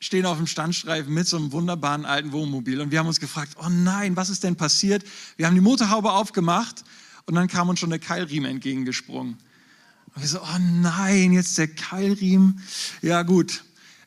stehen 0.01 0.25
auf 0.25 0.39
dem 0.39 0.47
Standstreifen 0.47 1.13
mit 1.13 1.27
so 1.27 1.37
einem 1.37 1.53
wunderbaren 1.53 2.07
alten 2.07 2.33
Wohnmobil. 2.33 2.81
Und 2.81 2.91
wir 2.91 2.99
haben 2.99 3.07
uns 3.07 3.21
gefragt, 3.21 3.53
oh 3.63 3.69
nein, 3.69 4.17
was 4.17 4.31
ist 4.31 4.45
denn 4.45 4.57
passiert? 4.57 5.05
Wir 5.37 5.47
haben 5.47 5.55
die 5.55 5.61
Motorhaube 5.61 6.13
aufgemacht 6.13 6.85
und 7.27 7.35
dann 7.35 7.49
kam 7.49 7.69
uns 7.69 7.81
schon 7.81 7.91
der 7.91 7.99
Keilriemen 7.99 8.51
entgegengesprungen. 8.51 9.37
Und 10.17 10.23
wir 10.23 10.29
so, 10.29 10.41
oh 10.41 10.59
nein, 10.59 11.33
jetzt 11.33 11.59
der 11.59 11.69
Keilriemen. 11.69 12.63
Ja 13.03 13.23
gut, 13.23 13.65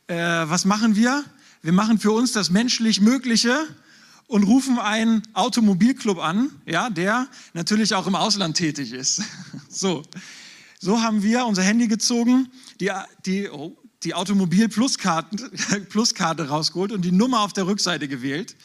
äh, 0.07 0.15
was 0.15 0.65
machen 0.65 0.95
wir? 0.95 1.23
Wir 1.61 1.71
machen 1.71 1.99
für 1.99 2.11
uns 2.11 2.31
das 2.31 2.49
menschlich 2.49 2.99
Mögliche 2.99 3.67
und 4.25 4.41
rufen 4.41 4.79
einen 4.79 5.21
Automobilclub 5.33 6.17
an, 6.17 6.49
ja, 6.65 6.89
der 6.89 7.27
natürlich 7.53 7.93
auch 7.93 8.07
im 8.07 8.15
Ausland 8.15 8.57
tätig 8.57 8.91
ist. 8.91 9.21
So, 9.71 10.01
so 10.79 11.03
haben 11.03 11.21
wir 11.21 11.45
unser 11.45 11.61
Handy 11.61 11.87
gezogen, 11.87 12.49
die, 12.81 12.89
die, 13.25 13.47
oh, 13.47 13.77
die 14.01 14.15
Automobil-Pluskarte 14.15 16.47
rausgeholt 16.49 16.91
und 16.91 17.05
die 17.05 17.11
Nummer 17.11 17.41
auf 17.41 17.53
der 17.53 17.67
Rückseite 17.67 18.07
gewählt. 18.07 18.55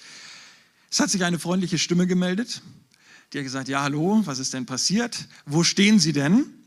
Es 0.90 0.98
hat 0.98 1.10
sich 1.10 1.24
eine 1.24 1.38
freundliche 1.38 1.76
Stimme 1.78 2.06
gemeldet. 2.06 2.62
Die 3.32 3.38
hat 3.38 3.44
gesagt, 3.44 3.68
ja, 3.68 3.82
hallo, 3.82 4.22
was 4.24 4.38
ist 4.38 4.54
denn 4.54 4.64
passiert? 4.64 5.28
Wo 5.44 5.62
stehen 5.62 6.00
Sie 6.00 6.14
denn? 6.14 6.63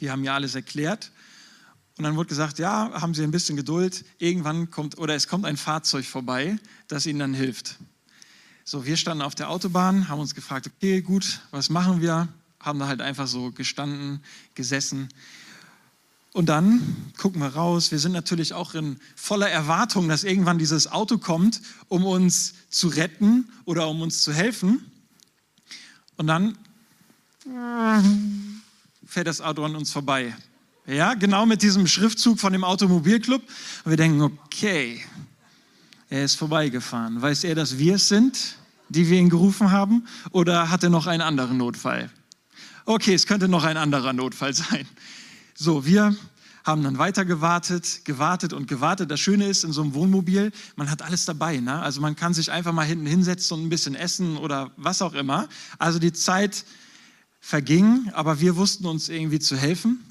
Wir 0.00 0.12
haben 0.12 0.24
ja 0.24 0.34
alles 0.34 0.54
erklärt. 0.54 1.10
Und 1.96 2.04
dann 2.04 2.16
wurde 2.16 2.28
gesagt, 2.28 2.58
ja, 2.58 2.92
haben 3.00 3.14
Sie 3.14 3.24
ein 3.24 3.32
bisschen 3.32 3.56
Geduld. 3.56 4.04
Irgendwann 4.18 4.70
kommt, 4.70 4.98
oder 4.98 5.14
es 5.14 5.26
kommt 5.26 5.44
ein 5.44 5.56
Fahrzeug 5.56 6.04
vorbei, 6.04 6.56
das 6.86 7.06
Ihnen 7.06 7.18
dann 7.18 7.34
hilft. 7.34 7.76
So, 8.64 8.84
wir 8.86 8.96
standen 8.96 9.22
auf 9.22 9.34
der 9.34 9.50
Autobahn, 9.50 10.08
haben 10.08 10.20
uns 10.20 10.34
gefragt, 10.34 10.66
okay, 10.66 11.00
gut, 11.00 11.40
was 11.50 11.70
machen 11.70 12.00
wir? 12.00 12.28
Haben 12.60 12.78
da 12.78 12.86
halt 12.86 13.00
einfach 13.00 13.26
so 13.26 13.50
gestanden, 13.50 14.22
gesessen. 14.54 15.08
Und 16.32 16.46
dann 16.46 17.12
gucken 17.16 17.40
wir 17.40 17.48
raus. 17.48 17.90
Wir 17.90 17.98
sind 17.98 18.12
natürlich 18.12 18.52
auch 18.52 18.74
in 18.74 19.00
voller 19.16 19.48
Erwartung, 19.48 20.08
dass 20.08 20.22
irgendwann 20.22 20.58
dieses 20.58 20.86
Auto 20.86 21.18
kommt, 21.18 21.62
um 21.88 22.04
uns 22.04 22.54
zu 22.70 22.88
retten 22.88 23.50
oder 23.64 23.88
um 23.88 24.02
uns 24.02 24.22
zu 24.22 24.32
helfen. 24.32 24.84
Und 26.16 26.26
dann 26.26 26.56
fährt 29.08 29.26
das 29.26 29.40
Auto 29.40 29.64
an 29.64 29.74
uns 29.74 29.90
vorbei. 29.90 30.36
Ja, 30.86 31.14
genau 31.14 31.46
mit 31.46 31.62
diesem 31.62 31.86
Schriftzug 31.86 32.38
von 32.38 32.52
dem 32.52 32.62
Automobilclub. 32.62 33.42
Und 33.84 33.90
wir 33.90 33.96
denken, 33.96 34.20
okay, 34.20 35.02
er 36.10 36.24
ist 36.24 36.34
vorbeigefahren. 36.34 37.20
Weiß 37.20 37.44
er, 37.44 37.54
dass 37.54 37.78
wir 37.78 37.96
es 37.96 38.08
sind, 38.08 38.58
die 38.90 39.08
wir 39.08 39.18
ihn 39.18 39.30
gerufen 39.30 39.70
haben? 39.70 40.06
Oder 40.30 40.70
hat 40.70 40.82
er 40.82 40.90
noch 40.90 41.06
einen 41.06 41.22
anderen 41.22 41.56
Notfall? 41.56 42.10
Okay, 42.84 43.14
es 43.14 43.26
könnte 43.26 43.48
noch 43.48 43.64
ein 43.64 43.78
anderer 43.78 44.12
Notfall 44.12 44.52
sein. 44.54 44.86
So, 45.54 45.86
wir 45.86 46.14
haben 46.64 46.82
dann 46.82 46.98
weiter 46.98 47.24
gewartet, 47.24 48.02
gewartet 48.04 48.52
und 48.52 48.68
gewartet. 48.68 49.10
Das 49.10 49.20
Schöne 49.20 49.46
ist, 49.46 49.64
in 49.64 49.72
so 49.72 49.80
einem 49.80 49.94
Wohnmobil, 49.94 50.52
man 50.76 50.90
hat 50.90 51.00
alles 51.00 51.24
dabei. 51.24 51.56
Ne? 51.60 51.80
Also 51.80 52.02
man 52.02 52.14
kann 52.14 52.34
sich 52.34 52.50
einfach 52.52 52.72
mal 52.72 52.84
hinten 52.84 53.06
hinsetzen 53.06 53.56
und 53.56 53.66
ein 53.66 53.70
bisschen 53.70 53.94
essen 53.94 54.36
oder 54.36 54.70
was 54.76 55.00
auch 55.00 55.14
immer. 55.14 55.48
Also 55.78 55.98
die 55.98 56.12
Zeit 56.12 56.66
verging, 57.40 58.10
aber 58.12 58.40
wir 58.40 58.56
wussten 58.56 58.86
uns 58.86 59.08
irgendwie 59.08 59.38
zu 59.38 59.56
helfen. 59.56 60.04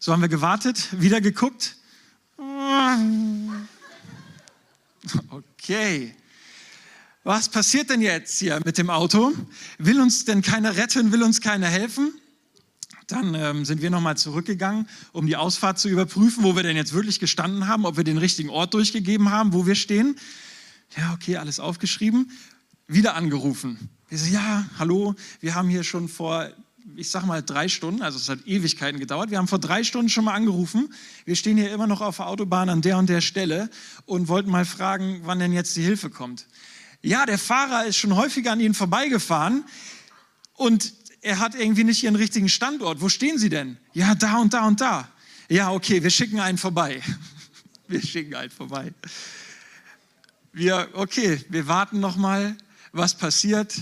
So 0.00 0.12
haben 0.12 0.22
wir 0.22 0.28
gewartet, 0.28 1.00
wieder 1.00 1.20
geguckt. 1.20 1.76
Okay. 5.30 6.14
Was 7.22 7.48
passiert 7.48 7.88
denn 7.88 8.02
jetzt 8.02 8.38
hier 8.38 8.60
mit 8.66 8.76
dem 8.76 8.90
Auto? 8.90 9.32
Will 9.78 10.00
uns 10.00 10.26
denn 10.26 10.42
keiner 10.42 10.76
retten? 10.76 11.10
Will 11.10 11.22
uns 11.22 11.40
keiner 11.40 11.68
helfen? 11.68 12.12
Dann 13.06 13.34
ähm, 13.34 13.64
sind 13.64 13.82
wir 13.82 13.90
nochmal 13.90 14.16
zurückgegangen, 14.16 14.88
um 15.12 15.26
die 15.26 15.36
Ausfahrt 15.36 15.78
zu 15.78 15.88
überprüfen, 15.88 16.44
wo 16.44 16.56
wir 16.56 16.62
denn 16.62 16.76
jetzt 16.76 16.92
wirklich 16.92 17.20
gestanden 17.20 17.66
haben, 17.66 17.86
ob 17.86 17.96
wir 17.96 18.04
den 18.04 18.18
richtigen 18.18 18.50
Ort 18.50 18.74
durchgegeben 18.74 19.30
haben, 19.30 19.52
wo 19.52 19.66
wir 19.66 19.74
stehen. 19.74 20.16
Ja, 20.96 21.12
okay, 21.14 21.36
alles 21.36 21.60
aufgeschrieben. 21.60 22.30
Wieder 22.86 23.14
angerufen. 23.14 23.90
Wir 24.14 24.20
sagen, 24.20 24.32
ja, 24.32 24.64
hallo, 24.78 25.16
wir 25.40 25.56
haben 25.56 25.68
hier 25.68 25.82
schon 25.82 26.08
vor, 26.08 26.48
ich 26.94 27.10
sag 27.10 27.26
mal, 27.26 27.42
drei 27.42 27.66
Stunden, 27.66 28.00
also 28.00 28.16
es 28.16 28.28
hat 28.28 28.46
Ewigkeiten 28.46 29.00
gedauert, 29.00 29.32
wir 29.32 29.38
haben 29.38 29.48
vor 29.48 29.58
drei 29.58 29.82
Stunden 29.82 30.08
schon 30.08 30.24
mal 30.24 30.34
angerufen. 30.34 30.94
Wir 31.24 31.34
stehen 31.34 31.56
hier 31.56 31.72
immer 31.72 31.88
noch 31.88 32.00
auf 32.00 32.18
der 32.18 32.28
Autobahn 32.28 32.68
an 32.68 32.80
der 32.80 32.96
und 32.96 33.08
der 33.08 33.20
Stelle 33.20 33.68
und 34.06 34.28
wollten 34.28 34.52
mal 34.52 34.64
fragen, 34.64 35.22
wann 35.24 35.40
denn 35.40 35.52
jetzt 35.52 35.74
die 35.74 35.82
Hilfe 35.82 36.10
kommt. 36.10 36.46
Ja, 37.02 37.26
der 37.26 37.40
Fahrer 37.40 37.86
ist 37.86 37.96
schon 37.96 38.14
häufiger 38.14 38.52
an 38.52 38.60
ihnen 38.60 38.74
vorbeigefahren 38.74 39.64
und 40.52 40.94
er 41.20 41.40
hat 41.40 41.56
irgendwie 41.56 41.82
nicht 41.82 42.04
ihren 42.04 42.14
richtigen 42.14 42.48
Standort. 42.48 43.00
Wo 43.00 43.08
stehen 43.08 43.36
Sie 43.36 43.48
denn? 43.48 43.78
Ja, 43.94 44.14
da 44.14 44.36
und 44.36 44.54
da 44.54 44.68
und 44.68 44.80
da. 44.80 45.08
Ja, 45.48 45.72
okay, 45.72 46.04
wir 46.04 46.10
schicken 46.10 46.38
einen 46.38 46.56
vorbei. 46.58 47.02
Wir 47.88 48.00
schicken 48.00 48.36
einen 48.36 48.50
vorbei. 48.50 48.94
Wir, 50.52 50.88
okay, 50.92 51.44
wir 51.48 51.66
warten 51.66 51.98
noch 51.98 52.16
mal, 52.16 52.56
was 52.92 53.14
passiert. 53.18 53.74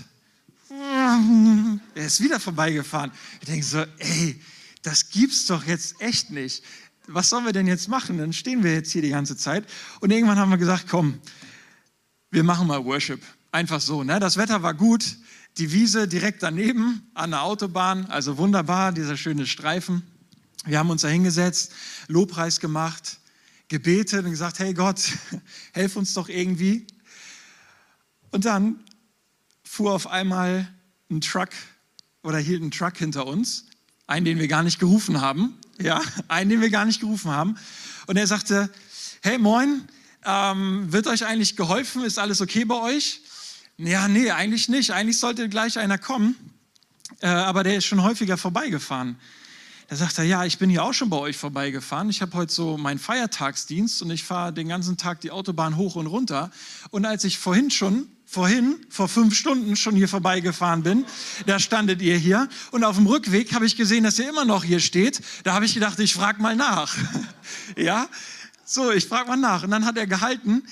Er 1.94 2.06
ist 2.06 2.22
wieder 2.22 2.40
vorbeigefahren. 2.40 3.12
Ich 3.40 3.46
denke 3.46 3.64
so, 3.64 3.84
ey, 3.98 4.40
das 4.82 5.10
gibt's 5.10 5.46
doch 5.46 5.64
jetzt 5.64 6.00
echt 6.00 6.30
nicht. 6.30 6.62
Was 7.06 7.30
sollen 7.30 7.44
wir 7.44 7.52
denn 7.52 7.66
jetzt 7.66 7.88
machen? 7.88 8.18
Dann 8.18 8.32
stehen 8.32 8.62
wir 8.62 8.72
jetzt 8.72 8.92
hier 8.92 9.02
die 9.02 9.10
ganze 9.10 9.36
Zeit. 9.36 9.64
Und 10.00 10.10
irgendwann 10.10 10.38
haben 10.38 10.50
wir 10.50 10.58
gesagt, 10.58 10.86
komm, 10.88 11.18
wir 12.30 12.44
machen 12.44 12.66
mal 12.66 12.84
Worship. 12.84 13.22
Einfach 13.50 13.80
so. 13.80 14.02
Ne? 14.04 14.18
Das 14.20 14.36
Wetter 14.36 14.62
war 14.62 14.74
gut 14.74 15.16
die 15.58 15.72
Wiese 15.72 16.08
direkt 16.08 16.42
daneben 16.42 17.10
an 17.14 17.30
der 17.32 17.42
Autobahn, 17.42 18.06
also 18.06 18.38
wunderbar, 18.38 18.92
dieser 18.92 19.16
schöne 19.16 19.46
Streifen. 19.46 20.02
Wir 20.64 20.78
haben 20.78 20.90
uns 20.90 21.02
da 21.02 21.08
hingesetzt, 21.08 21.72
Lobpreis 22.08 22.60
gemacht, 22.60 23.18
gebetet 23.68 24.24
und 24.24 24.30
gesagt, 24.30 24.60
hey 24.60 24.72
Gott, 24.72 25.00
helf 25.72 25.96
uns 25.96 26.14
doch 26.14 26.28
irgendwie. 26.28 26.86
Und 28.30 28.44
dann 28.44 28.80
fuhr 29.62 29.92
auf 29.92 30.06
einmal 30.06 30.72
ein 31.12 31.20
Truck 31.20 31.50
oder 32.22 32.38
hielt 32.38 32.62
ein 32.62 32.70
Truck 32.70 32.96
hinter 32.96 33.26
uns, 33.26 33.66
einen, 34.06 34.24
den 34.24 34.38
wir 34.38 34.48
gar 34.48 34.62
nicht 34.62 34.78
gerufen 34.78 35.20
haben, 35.20 35.58
ja, 35.80 36.00
einen, 36.28 36.50
den 36.50 36.60
wir 36.60 36.70
gar 36.70 36.84
nicht 36.84 37.00
gerufen 37.00 37.30
haben. 37.30 37.56
Und 38.06 38.16
er 38.16 38.26
sagte, 38.26 38.70
hey 39.22 39.38
moin, 39.38 39.82
ähm, 40.24 40.92
wird 40.92 41.06
euch 41.06 41.24
eigentlich 41.24 41.56
geholfen? 41.56 42.04
Ist 42.04 42.18
alles 42.18 42.40
okay 42.40 42.64
bei 42.64 42.80
euch? 42.80 43.20
Ja, 43.76 44.08
nee, 44.08 44.30
eigentlich 44.30 44.68
nicht. 44.68 44.90
Eigentlich 44.90 45.18
sollte 45.18 45.48
gleich 45.48 45.78
einer 45.78 45.98
kommen, 45.98 46.36
äh, 47.20 47.26
aber 47.26 47.64
der 47.64 47.76
ist 47.76 47.84
schon 47.84 48.02
häufiger 48.02 48.36
vorbeigefahren. 48.36 49.16
Da 49.88 49.96
sagt 49.96 50.16
er, 50.18 50.24
ja, 50.24 50.44
ich 50.44 50.58
bin 50.58 50.70
hier 50.70 50.84
auch 50.84 50.94
schon 50.94 51.10
bei 51.10 51.18
euch 51.18 51.36
vorbeigefahren. 51.36 52.08
Ich 52.08 52.22
habe 52.22 52.32
heute 52.34 52.52
so 52.52 52.78
meinen 52.78 52.98
Feiertagsdienst 52.98 54.00
und 54.02 54.10
ich 54.10 54.24
fahre 54.24 54.52
den 54.52 54.68
ganzen 54.68 54.96
Tag 54.96 55.20
die 55.20 55.30
Autobahn 55.30 55.76
hoch 55.76 55.96
und 55.96 56.06
runter. 56.06 56.50
Und 56.90 57.04
als 57.04 57.24
ich 57.24 57.38
vorhin 57.38 57.70
schon, 57.70 58.08
vorhin, 58.32 58.76
vor 58.88 59.08
fünf 59.08 59.34
Stunden 59.34 59.76
schon 59.76 59.94
hier 59.94 60.08
vorbeigefahren 60.08 60.82
bin, 60.82 61.04
da 61.44 61.58
standet 61.58 62.00
ihr 62.00 62.16
hier. 62.16 62.48
Und 62.70 62.82
auf 62.82 62.96
dem 62.96 63.06
Rückweg 63.06 63.52
habe 63.52 63.66
ich 63.66 63.76
gesehen, 63.76 64.04
dass 64.04 64.18
ihr 64.18 64.26
immer 64.26 64.46
noch 64.46 64.64
hier 64.64 64.80
steht. 64.80 65.20
Da 65.44 65.52
habe 65.52 65.66
ich 65.66 65.74
gedacht, 65.74 65.98
ich 65.98 66.14
frage 66.14 66.40
mal 66.40 66.56
nach. 66.56 66.96
ja, 67.76 68.08
so, 68.64 68.90
ich 68.90 69.06
frage 69.06 69.28
mal 69.28 69.36
nach. 69.36 69.64
Und 69.64 69.70
dann 69.70 69.84
hat 69.84 69.98
er 69.98 70.06
gehalten 70.06 70.62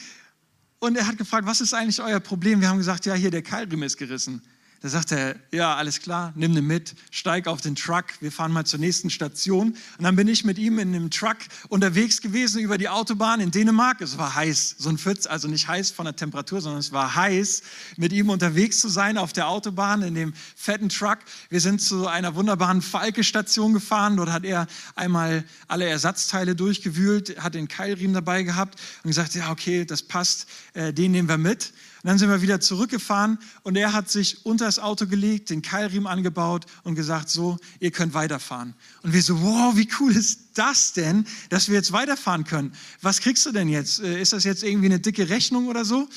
und 0.78 0.96
er 0.96 1.06
hat 1.06 1.18
gefragt, 1.18 1.46
was 1.46 1.60
ist 1.60 1.74
eigentlich 1.74 2.00
euer 2.00 2.18
Problem? 2.18 2.62
Wir 2.62 2.70
haben 2.70 2.78
gesagt, 2.78 3.04
ja, 3.04 3.12
hier 3.12 3.30
der 3.30 3.42
Keilriemen 3.42 3.82
ist 3.82 3.98
gerissen. 3.98 4.40
Da 4.82 4.88
sagt 4.88 5.12
er, 5.12 5.36
ja, 5.52 5.76
alles 5.76 6.00
klar, 6.00 6.32
nimm 6.36 6.54
den 6.54 6.66
mit, 6.66 6.94
steig 7.10 7.46
auf 7.46 7.60
den 7.60 7.76
Truck, 7.76 8.06
wir 8.20 8.32
fahren 8.32 8.50
mal 8.50 8.64
zur 8.64 8.80
nächsten 8.80 9.10
Station. 9.10 9.76
Und 9.98 10.04
dann 10.04 10.16
bin 10.16 10.26
ich 10.26 10.42
mit 10.42 10.56
ihm 10.56 10.78
in 10.78 10.94
einem 10.94 11.10
Truck 11.10 11.36
unterwegs 11.68 12.22
gewesen 12.22 12.62
über 12.62 12.78
die 12.78 12.88
Autobahn 12.88 13.40
in 13.40 13.50
Dänemark. 13.50 14.00
Es 14.00 14.16
war 14.16 14.34
heiß, 14.34 14.76
so 14.78 14.88
ein 14.88 14.96
40, 14.96 15.30
also 15.30 15.48
nicht 15.48 15.68
heiß 15.68 15.90
von 15.90 16.06
der 16.06 16.16
Temperatur, 16.16 16.62
sondern 16.62 16.80
es 16.80 16.92
war 16.92 17.14
heiß, 17.14 17.62
mit 17.98 18.14
ihm 18.14 18.30
unterwegs 18.30 18.80
zu 18.80 18.88
sein 18.88 19.18
auf 19.18 19.34
der 19.34 19.48
Autobahn 19.48 20.00
in 20.00 20.14
dem 20.14 20.32
fetten 20.56 20.88
Truck. 20.88 21.18
Wir 21.50 21.60
sind 21.60 21.82
zu 21.82 22.06
einer 22.06 22.34
wunderbaren 22.34 22.80
Falke-Station 22.80 23.74
gefahren. 23.74 24.16
Dort 24.16 24.32
hat 24.32 24.46
er 24.46 24.66
einmal 24.94 25.44
alle 25.68 25.84
Ersatzteile 25.84 26.56
durchgewühlt, 26.56 27.38
hat 27.42 27.52
den 27.54 27.68
Keilriemen 27.68 28.14
dabei 28.14 28.44
gehabt 28.44 28.80
und 29.04 29.08
gesagt, 29.08 29.34
ja, 29.34 29.50
okay, 29.50 29.84
das 29.84 30.02
passt, 30.02 30.46
äh, 30.72 30.94
den 30.94 31.12
nehmen 31.12 31.28
wir 31.28 31.36
mit. 31.36 31.74
Und 32.02 32.08
dann 32.08 32.18
sind 32.18 32.30
wir 32.30 32.40
wieder 32.40 32.60
zurückgefahren 32.60 33.38
und 33.62 33.76
er 33.76 33.92
hat 33.92 34.10
sich 34.10 34.46
unter 34.46 34.64
das 34.64 34.78
Auto 34.78 35.06
gelegt, 35.06 35.50
den 35.50 35.60
Keilriemen 35.60 36.06
angebaut 36.06 36.64
und 36.82 36.94
gesagt, 36.94 37.28
so, 37.28 37.58
ihr 37.78 37.90
könnt 37.90 38.14
weiterfahren. 38.14 38.74
Und 39.02 39.12
wir 39.12 39.22
so, 39.22 39.42
wow, 39.42 39.76
wie 39.76 39.88
cool 40.00 40.16
ist 40.16 40.40
das 40.54 40.94
denn, 40.94 41.26
dass 41.50 41.68
wir 41.68 41.74
jetzt 41.74 41.92
weiterfahren 41.92 42.44
können? 42.44 42.72
Was 43.02 43.20
kriegst 43.20 43.44
du 43.44 43.52
denn 43.52 43.68
jetzt? 43.68 44.00
Äh, 44.00 44.20
ist 44.20 44.32
das 44.32 44.44
jetzt 44.44 44.62
irgendwie 44.62 44.86
eine 44.86 44.98
dicke 44.98 45.28
Rechnung 45.28 45.68
oder 45.68 45.84
so? 45.84 46.08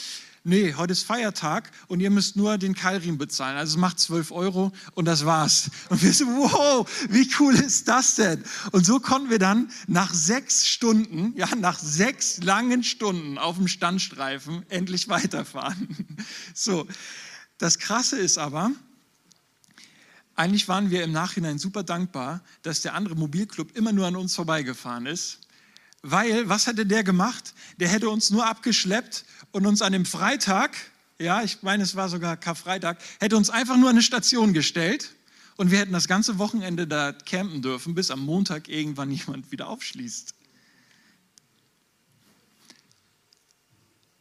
Nee, 0.43 0.73
heute 0.75 0.93
ist 0.93 1.03
Feiertag 1.03 1.71
und 1.87 1.99
ihr 1.99 2.09
müsst 2.09 2.35
nur 2.35 2.57
den 2.57 2.75
Keilriemen 2.75 3.17
bezahlen. 3.17 3.57
Also 3.57 3.75
es 3.75 3.77
macht 3.77 3.99
12 3.99 4.31
Euro 4.31 4.71
und 4.93 5.05
das 5.05 5.25
war's. 5.25 5.71
Und 5.89 6.01
wir 6.01 6.13
so, 6.13 6.25
wow, 6.25 7.07
wie 7.09 7.29
cool 7.39 7.55
ist 7.55 7.87
das 7.87 8.15
denn? 8.15 8.43
Und 8.71 8.85
so 8.85 8.99
konnten 8.99 9.29
wir 9.29 9.39
dann 9.39 9.71
nach 9.87 10.13
sechs 10.13 10.67
Stunden, 10.67 11.33
ja, 11.37 11.47
nach 11.55 11.79
sechs 11.79 12.41
langen 12.43 12.83
Stunden 12.83 13.37
auf 13.37 13.57
dem 13.57 13.67
Standstreifen 13.67 14.65
endlich 14.69 15.07
weiterfahren. 15.09 15.87
So, 16.53 16.87
das 17.57 17.79
Krasse 17.79 18.17
ist 18.17 18.37
aber, 18.37 18.71
eigentlich 20.35 20.67
waren 20.67 20.91
wir 20.91 21.03
im 21.03 21.11
Nachhinein 21.11 21.57
super 21.57 21.83
dankbar, 21.83 22.41
dass 22.61 22.81
der 22.81 22.93
andere 22.93 23.15
Mobilclub 23.15 23.75
immer 23.75 23.91
nur 23.91 24.07
an 24.07 24.15
uns 24.15 24.35
vorbeigefahren 24.35 25.05
ist 25.05 25.39
weil, 26.03 26.49
was 26.49 26.67
hätte 26.67 26.85
der 26.85 27.03
gemacht? 27.03 27.53
Der 27.79 27.87
hätte 27.87 28.09
uns 28.09 28.29
nur 28.29 28.45
abgeschleppt 28.45 29.23
und 29.51 29.65
uns 29.65 29.81
an 29.81 29.93
dem 29.93 30.05
Freitag, 30.05 30.75
ja, 31.17 31.41
ich 31.41 31.63
meine, 31.63 31.81
es 31.81 31.95
war 31.95 32.09
sogar 32.09 32.35
Karfreitag, 32.35 32.97
hätte 33.19 33.37
uns 33.37 33.49
einfach 33.49 33.77
nur 33.77 33.89
eine 33.89 34.01
Station 34.01 34.53
gestellt 34.53 35.15
und 35.55 35.71
wir 35.71 35.79
hätten 35.79 35.93
das 35.93 36.09
ganze 36.09 36.37
Wochenende 36.37 36.87
da 36.87 37.13
campen 37.13 37.61
dürfen, 37.61 37.95
bis 37.95 38.11
am 38.11 38.19
Montag 38.19 38.67
irgendwann 38.67 39.11
jemand 39.11 39.51
wieder 39.51 39.69
aufschließt. 39.69 40.35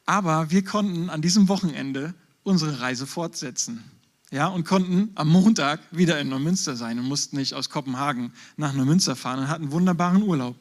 Aber 0.06 0.50
wir 0.50 0.64
konnten 0.64 1.11
an 1.11 1.20
diesem 1.20 1.48
Wochenende 1.48 2.14
unsere 2.44 2.80
Reise 2.80 3.06
fortsetzen. 3.06 3.83
Ja, 4.30 4.46
und 4.46 4.64
konnten 4.64 5.11
am 5.14 5.28
Montag 5.28 5.80
wieder 5.90 6.18
in 6.20 6.28
Neumünster 6.28 6.76
sein 6.76 6.98
und 6.98 7.06
mussten 7.06 7.37
nicht 7.37 7.54
aus 7.54 7.68
Kopenhagen 7.68 8.33
nach 8.56 8.72
Neumünster 8.72 9.14
fahren 9.14 9.40
und 9.40 9.48
hatten 9.48 9.72
wunderbaren 9.72 10.22
Urlaub. 10.22 10.56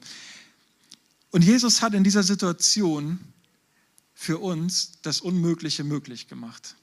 Und 1.32 1.44
Jesus 1.44 1.82
hat 1.82 1.94
in 1.94 2.04
dieser 2.04 2.24
Situation 2.24 3.20
für 4.13 4.38
uns 4.38 5.00
das 5.02 5.22
Unmögliche 5.22 5.84
möglich 5.84 6.28
gemacht. 6.28 6.76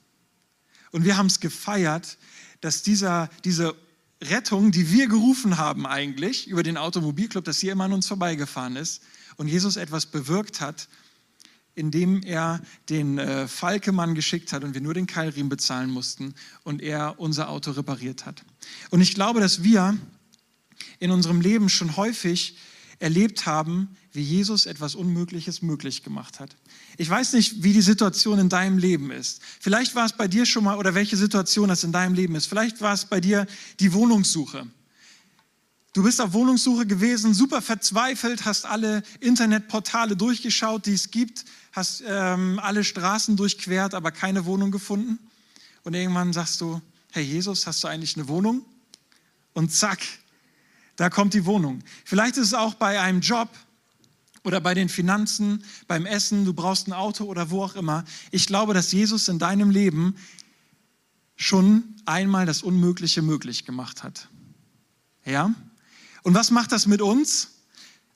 Und 0.91 1.05
wir 1.05 1.17
haben 1.17 1.27
es 1.27 1.41
gefeiert, 1.41 2.19
dass 2.61 2.83
dieser, 2.83 3.31
diese 3.45 3.77
Rettung, 4.23 4.73
die 4.73 4.91
wir 4.91 5.07
gerufen 5.07 5.59
haben 5.59 5.87
eigentlich 5.87 6.49
über 6.49 6.63
den 6.63 6.77
Automobilclub, 6.77 7.45
dass 7.45 7.59
hier 7.59 7.73
immer 7.73 7.85
an 7.85 7.93
uns 7.93 8.09
vorbeigefahren 8.09 8.77
ist 8.77 9.03
und 9.37 9.49
Jesus 9.49 9.77
etwas 9.77 10.07
bewirkt 10.07 10.61
hat, 10.61 10.89
indem 11.75 12.23
er 12.25 12.61
den 12.89 13.19
äh, 13.19 13.47
Falkemann 13.47 14.17
geschickt 14.17 14.53
hat 14.53 14.65
und 14.65 14.75
wir 14.75 14.81
nur 14.81 14.95
den 14.95 15.07
Keilriemen 15.07 15.49
bezahlen 15.49 15.91
mussten 15.91 16.35
und 16.65 16.83
er 16.83 17.21
unser 17.21 17.49
Auto 17.49 17.71
repariert 17.71 18.27
hat. 18.27 18.45
Und 18.91 19.01
ich 19.01 19.15
glaube, 19.15 19.39
dass 19.39 19.63
wir 19.63 19.97
in 20.99 21.13
unserem 21.13 21.41
Leben 21.41 21.69
schon 21.69 21.97
häufig 21.97 22.57
erlebt 22.99 23.47
haben, 23.47 23.97
wie 24.13 24.23
Jesus 24.23 24.67
etwas 24.67 24.95
Unmögliches 24.95 25.63
möglich 25.63 26.03
gemacht 26.03 26.41
hat. 26.41 26.57
Ich 26.97 27.09
weiß 27.09 27.35
nicht, 27.35 27.63
wie 27.63 27.73
die 27.73 27.83
Situation 27.83 28.39
in 28.39 28.49
deinem 28.49 28.79
Leben 28.79 29.11
ist. 29.11 29.41
Vielleicht 29.61 29.95
war 29.95 30.07
es 30.07 30.13
bei 30.13 30.29
dir 30.29 30.47
schon 30.47 30.65
mal, 30.65 30.79
oder 30.79 30.95
welche 30.95 31.17
Situation 31.17 31.69
das 31.69 31.85
in 31.85 31.93
deinem 31.93 32.15
Leben 32.15 32.35
ist. 32.35 32.47
Vielleicht 32.47 32.81
war 32.81 32.95
es 32.95 33.05
bei 33.05 33.21
dir 33.21 33.47
die 33.81 33.93
Wohnungssuche. 33.93 34.67
Du 35.95 36.03
bist 36.03 36.21
auf 36.21 36.33
Wohnungssuche 36.33 36.87
gewesen, 36.87 37.35
super 37.35 37.61
verzweifelt, 37.63 38.45
hast 38.45 38.67
alle 38.67 39.03
Internetportale 39.21 40.17
durchgeschaut, 40.17 40.87
die 40.87 40.93
es 40.93 41.11
gibt, 41.11 41.45
hast 41.73 42.03
ähm, 42.07 42.61
alle 42.63 42.85
Straßen 42.85 43.37
durchquert, 43.37 43.95
aber 43.95 44.13
keine 44.13 44.45
Wohnung 44.45 44.71
gefunden. 44.71 45.19
Und 45.85 45.95
irgendwann 45.95 46.33
sagst 46.33 46.61
du, 46.61 46.81
Herr 47.13 47.23
Jesus, 47.23 47.67
hast 47.67 47.83
du 47.83 47.89
eigentlich 47.89 48.17
eine 48.17 48.29
Wohnung? 48.29 48.65
Und 49.55 49.73
zack, 49.73 50.01
da 50.97 51.11
kommt 51.11 51.35
die 51.35 51.47
Wohnung. 51.47 51.83
Vielleicht 52.05 52.37
ist 52.37 52.49
es 52.49 52.55
auch 52.55 52.75
bei 52.75 53.01
einem 53.01 53.21
Job 53.21 53.49
oder 54.49 54.63
bei 54.63 54.73
den 54.73 54.89
Finanzen, 54.89 55.63
beim 55.87 56.07
Essen, 56.07 56.47
du 56.47 56.55
brauchst 56.55 56.89
ein 56.89 56.95
Auto 56.95 57.25
oder 57.25 57.51
wo 57.51 57.63
auch 57.63 57.77
immer. 57.77 58.05
Ich 58.31 58.47
glaube, 58.47 58.73
dass 58.73 58.93
Jesus 58.93 59.29
in 59.29 59.39
deinem 59.39 59.69
Leben 59.69 60.17
schon 61.37 61.85
einmal 62.07 62.47
das 62.47 62.63
Unmögliche 62.63 63.21
möglich 63.21 63.67
gemacht 63.67 64.03
hat. 64.03 64.29
Ja? 65.27 65.55
Und 66.23 66.33
was 66.33 66.51
macht 66.51 66.73
das 66.73 66.87
mit 66.87 67.03
uns? 67.03 67.51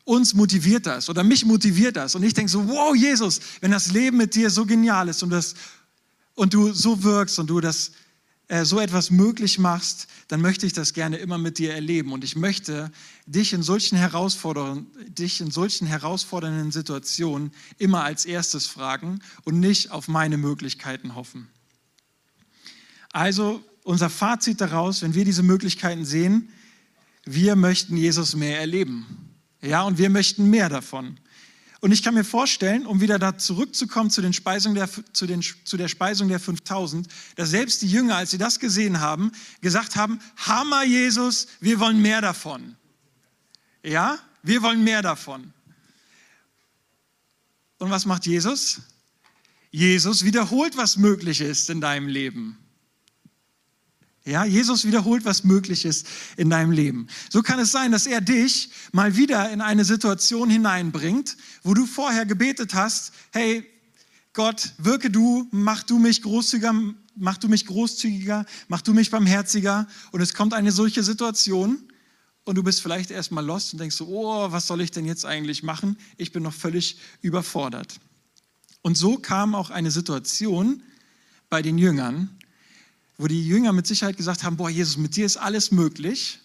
Uns 0.05 0.33
motiviert 0.33 0.87
das 0.87 1.11
oder 1.11 1.23
mich 1.23 1.45
motiviert 1.45 1.97
das. 1.97 2.15
Und 2.15 2.23
ich 2.23 2.33
denke 2.33 2.51
so, 2.51 2.67
wow, 2.67 2.97
Jesus, 2.97 3.41
wenn 3.61 3.71
das 3.71 3.93
Leben 3.93 4.17
mit 4.17 4.35
dir 4.35 4.49
so 4.49 4.65
genial 4.65 5.09
ist 5.09 5.23
und, 5.23 5.29
das, 5.29 5.55
und 6.35 6.55
du 6.55 6.73
so 6.73 7.03
wirkst 7.03 7.39
und 7.39 7.49
du 7.49 7.61
das 7.61 7.93
äh, 8.53 8.67
so 8.67 8.81
etwas 8.81 9.11
möglich 9.11 9.59
machst, 9.59 10.09
dann 10.29 10.43
möchte 10.43 10.67
ich 10.67 10.75
das 10.75 10.93
gerne 10.93 11.17
immer 11.17 11.39
mit 11.39 11.57
dir 11.57 11.73
erleben. 11.73 12.13
Und 12.13 12.23
ich 12.23 12.37
möchte 12.37 12.93
dich 13.25 13.55
in 13.55 13.63
solchen, 13.63 13.97
Herausforderungen, 13.97 14.89
dich 15.09 15.41
in 15.41 15.51
solchen 15.51 15.87
herausfordernden 15.87 16.71
Situationen 16.71 17.53
immer 17.79 18.05
als 18.05 18.27
erstes 18.27 18.67
fragen 18.67 19.21
und 19.45 19.59
nicht 19.59 19.91
auf 19.91 20.07
meine 20.07 20.37
Möglichkeiten 20.37 21.15
hoffen. 21.15 21.49
Also 23.11 23.65
unser 23.85 24.11
Fazit 24.11 24.61
daraus, 24.61 25.01
wenn 25.01 25.15
wir 25.15 25.25
diese 25.25 25.43
Möglichkeiten 25.43 26.05
sehen, 26.05 26.51
wir 27.25 27.57
möchten 27.57 27.97
Jesus 27.97 28.37
mehr 28.37 28.61
erleben. 28.61 29.07
Ja, 29.63 29.85
und 29.85 29.97
wir 29.97 30.11
möchten 30.11 30.51
mehr 30.51 30.69
davon. 30.69 31.17
Und 31.83 31.91
ich 31.91 32.05
kann 32.05 32.15
mir 32.15 32.23
vorstellen, 32.23 32.87
um 32.87 33.01
wieder 33.01 33.19
da 33.19 33.37
zurückzukommen 33.37 34.09
zu, 34.09 34.23
den 34.23 34.33
Speisung 34.33 34.77
der, 34.77 34.89
zu, 35.13 35.27
den, 35.27 35.43
zu 35.43 35.77
der 35.77 35.89
Speisung 35.89 36.29
der 36.29 36.39
5000, 36.39 37.09
dass 37.35 37.51
selbst 37.51 37.83
die 37.83 37.89
Jünger, 37.89 38.15
als 38.15 38.31
sie 38.31 38.39
das 38.39 38.61
gesehen 38.61 39.01
haben, 39.01 39.33
gesagt 39.61 39.97
haben, 39.97 40.21
Hammer 40.37 40.85
Jesus, 40.85 41.49
wir 41.59 41.81
wollen 41.81 42.01
mehr 42.01 42.21
davon. 42.21 42.77
Ja, 43.83 44.17
wir 44.45 44.63
wollen 44.63 44.85
mehr 44.85 45.03
davon. 45.03 45.53
Und 47.79 47.91
was 47.91 48.07
macht 48.07 48.27
Jesus? 48.27 48.83
Jesus 49.73 50.25
wiederholt, 50.25 50.77
was 50.77 50.97
möglich 50.97 51.41
ist 51.41 51.69
in 51.69 51.81
deinem 51.81 52.07
Leben. 52.07 52.62
Ja, 54.25 54.45
Jesus 54.45 54.85
wiederholt, 54.85 55.25
was 55.25 55.43
möglich 55.43 55.85
ist 55.85 56.07
in 56.37 56.49
deinem 56.49 56.71
Leben. 56.71 57.09
So 57.29 57.43
kann 57.43 57.59
es 57.59 57.73
sein, 57.73 57.91
dass 57.91 58.07
er 58.07 58.21
dich 58.21 58.71
mal 58.93 59.17
wieder 59.17 59.51
in 59.51 59.61
eine 59.61 59.85
Situation 59.85 60.49
hineinbringt, 60.49 61.37
wo 61.65 61.75
du 61.75 61.87
vorher 61.87 62.25
gebetet 62.25 62.75
hast, 62.75 63.13
hey, 63.33 63.69
Gott, 64.33 64.75
wirke 64.79 65.11
du, 65.11 65.49
mach 65.51 65.83
du 65.83 65.99
mich 65.99 66.23
großzügiger, 66.23 66.73
mach 67.17 67.37
du 67.37 67.49
mich 67.49 67.67
großzügiger, 67.67 68.47
mach 68.69 68.81
du 68.81 68.95
mich 68.95 69.11
barmherziger. 69.11 69.89
Und 70.13 70.21
es 70.21 70.35
kommt 70.35 70.55
eine 70.55 70.71
solche 70.71 71.03
Situation 71.03 71.79
und 72.45 72.55
du 72.57 72.63
bist 72.63 72.81
vielleicht 72.81 73.11
erstmal 73.11 73.45
lost 73.45 73.73
und 73.73 73.81
denkst 73.81 73.97
so, 73.97 74.07
oh, 74.07 74.53
was 74.53 74.69
soll 74.69 74.81
ich 74.81 74.93
denn 74.93 75.05
jetzt 75.05 75.27
eigentlich 75.27 75.65
machen? 75.65 75.99
Ich 76.17 76.33
bin 76.33 76.45
noch 76.45 76.55
völlig 76.55 76.99
überfordert. 77.21 78.01
Und 78.83 78.97
so 78.97 79.17
kam 79.17 79.55
auch 79.55 79.71
eine 79.71 79.91
Situation 79.91 80.83
bei 81.51 81.61
den 81.61 81.77
Jüngern, 81.77 82.31
wo 83.19 83.27
die 83.27 83.47
Jünger 83.47 83.73
mit 83.73 83.87
Sicherheit 83.87 84.17
gesagt 84.17 84.43
haben, 84.43 84.57
boah 84.57 84.71
Jesus, 84.71 84.97
mit 84.97 85.17
dir 85.17 85.27
ist 85.27 85.37
alles 85.37 85.71
möglich. 85.71 86.39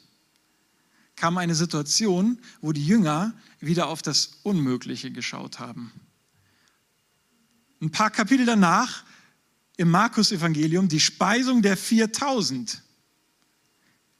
kam 1.15 1.37
eine 1.37 1.55
Situation, 1.55 2.39
wo 2.61 2.71
die 2.71 2.85
Jünger 2.85 3.33
wieder 3.59 3.87
auf 3.87 4.01
das 4.01 4.39
Unmögliche 4.43 5.11
geschaut 5.11 5.59
haben. 5.59 5.91
Ein 7.81 7.91
paar 7.91 8.11
Kapitel 8.11 8.45
danach 8.45 9.03
im 9.77 9.89
Markus-Evangelium 9.91 10.87
die 10.87 10.99
Speisung 10.99 11.61
der 11.61 11.77
4000. 11.77 12.81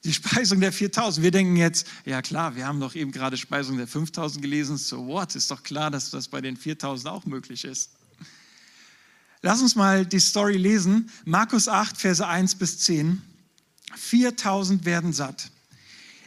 Die 0.04 0.14
Speisung 0.14 0.60
der 0.60 0.72
4000. 0.72 1.22
Wir 1.22 1.32
denken 1.32 1.56
jetzt, 1.56 1.86
ja 2.04 2.22
klar, 2.22 2.54
wir 2.54 2.66
haben 2.66 2.78
doch 2.78 2.94
eben 2.94 3.10
gerade 3.10 3.36
Speisung 3.36 3.76
der 3.76 3.88
5000 3.88 4.40
gelesen. 4.40 4.76
So 4.76 5.06
what? 5.06 5.34
Ist 5.34 5.50
doch 5.50 5.62
klar, 5.62 5.90
dass 5.90 6.10
das 6.10 6.28
bei 6.28 6.40
den 6.40 6.56
4000 6.56 7.12
auch 7.12 7.26
möglich 7.26 7.64
ist. 7.64 7.97
Lass 9.40 9.62
uns 9.62 9.76
mal 9.76 10.04
die 10.04 10.18
Story 10.18 10.56
lesen. 10.56 11.10
Markus 11.24 11.68
8, 11.68 11.96
Verse 11.96 12.26
1 12.26 12.56
bis 12.56 12.78
10. 12.80 13.22
4000 13.96 14.84
werden 14.84 15.12
satt. 15.12 15.50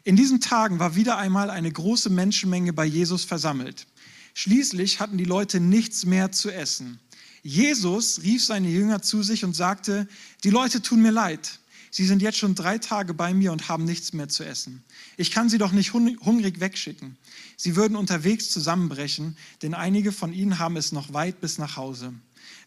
In 0.04 0.16
diesen 0.16 0.40
Tagen 0.40 0.80
war 0.80 0.96
wieder 0.96 1.18
einmal 1.18 1.50
eine 1.50 1.72
große 1.72 2.10
Menschenmenge 2.10 2.74
bei 2.74 2.86
Jesus 2.86 3.24
versammelt. 3.26 3.86
Schließlich 4.34 5.00
hatten 5.00 5.18
die 5.18 5.26
Leute 5.26 5.60
nichts 5.60 6.06
mehr 6.06 6.32
zu 6.32 6.50
essen. 6.50 7.00
Jesus 7.44 8.22
rief 8.24 8.46
seine 8.46 8.70
Jünger 8.70 9.02
zu 9.02 9.24
sich 9.24 9.44
und 9.44 9.56
sagte, 9.56 10.08
die 10.44 10.50
Leute 10.50 10.82
tun 10.82 11.02
mir 11.02 11.12
leid. 11.12 11.60
Sie 11.94 12.06
sind 12.06 12.22
jetzt 12.22 12.38
schon 12.38 12.56
drei 12.56 12.78
Tage 12.78 13.14
bei 13.14 13.34
mir 13.34 13.52
und 13.52 13.68
haben 13.68 13.84
nichts 13.84 14.14
mehr 14.14 14.30
zu 14.30 14.46
essen. 14.46 14.84
Ich 15.18 15.32
kann 15.32 15.50
sie 15.50 15.58
doch 15.58 15.74
nicht 15.74 15.94
hungrig 15.94 16.62
wegschicken. 16.62 17.18
Sie 17.58 17.76
würden 17.76 17.98
unterwegs 17.98 18.50
zusammenbrechen, 18.50 19.36
denn 19.62 19.74
einige 19.74 20.14
von 20.14 20.32
ihnen 20.32 20.58
haben 20.58 20.78
es 20.78 20.94
noch 20.94 21.12
weit 21.14 21.42
bis 21.42 21.58
nach 21.58 21.76
Hause. 21.76 22.14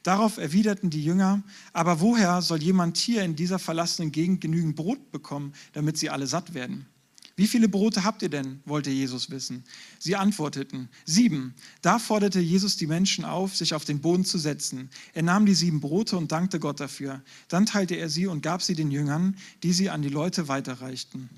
Darauf 0.05 0.37
erwiderten 0.37 0.91
die 0.91 1.03
Jünger, 1.03 1.43
aber 1.73 2.01
woher 2.01 2.43
soll 2.43 2.63
jemand 2.63 2.99
hier 2.99 3.25
in 3.25 3.37
dieser 3.37 3.59
verlassenen 3.59 4.13
Gegend 4.13 4.43
genügend 4.43 4.77
Brot 4.77 5.11
bekommen, 5.11 5.55
damit 5.73 5.97
sie 5.97 6.11
alle 6.11 6.27
satt 6.27 6.53
werden? 6.53 6.87
Wie 7.37 7.47
viele 7.47 7.69
Brote 7.69 8.05
habt 8.05 8.23
ihr 8.23 8.29
denn? 8.29 8.61
wollte 8.67 8.91
Jesus 8.91 9.31
wissen. 9.31 9.65
Sie 9.99 10.15
antworteten, 10.15 10.91
sieben. 11.07 11.55
Da 11.81 11.99
forderte 11.99 12.39
Jesus 12.39 12.77
die 12.77 12.87
Menschen 12.87 13.25
auf, 13.25 13.57
sich 13.57 13.75
auf 13.75 13.87
den 13.87 14.03
Boden 14.03 14.27
zu 14.27 14.39
setzen. 14.39 14.91
Er 15.15 15.23
nahm 15.23 15.47
die 15.47 15.55
sieben 15.55 15.81
Brote 15.81 16.19
und 16.19 16.31
dankte 16.31 16.61
Gott 16.61 16.81
dafür. 16.81 17.23
Dann 17.49 17.65
teilte 17.65 17.95
er 17.95 18.11
sie 18.11 18.27
und 18.27 18.43
gab 18.43 18.63
sie 18.63 18.75
den 18.75 18.91
Jüngern, 18.91 19.37
die 19.63 19.73
sie 19.73 19.89
an 19.89 20.03
die 20.03 20.11
Leute 20.11 20.49
weiterreichten. 20.49 21.31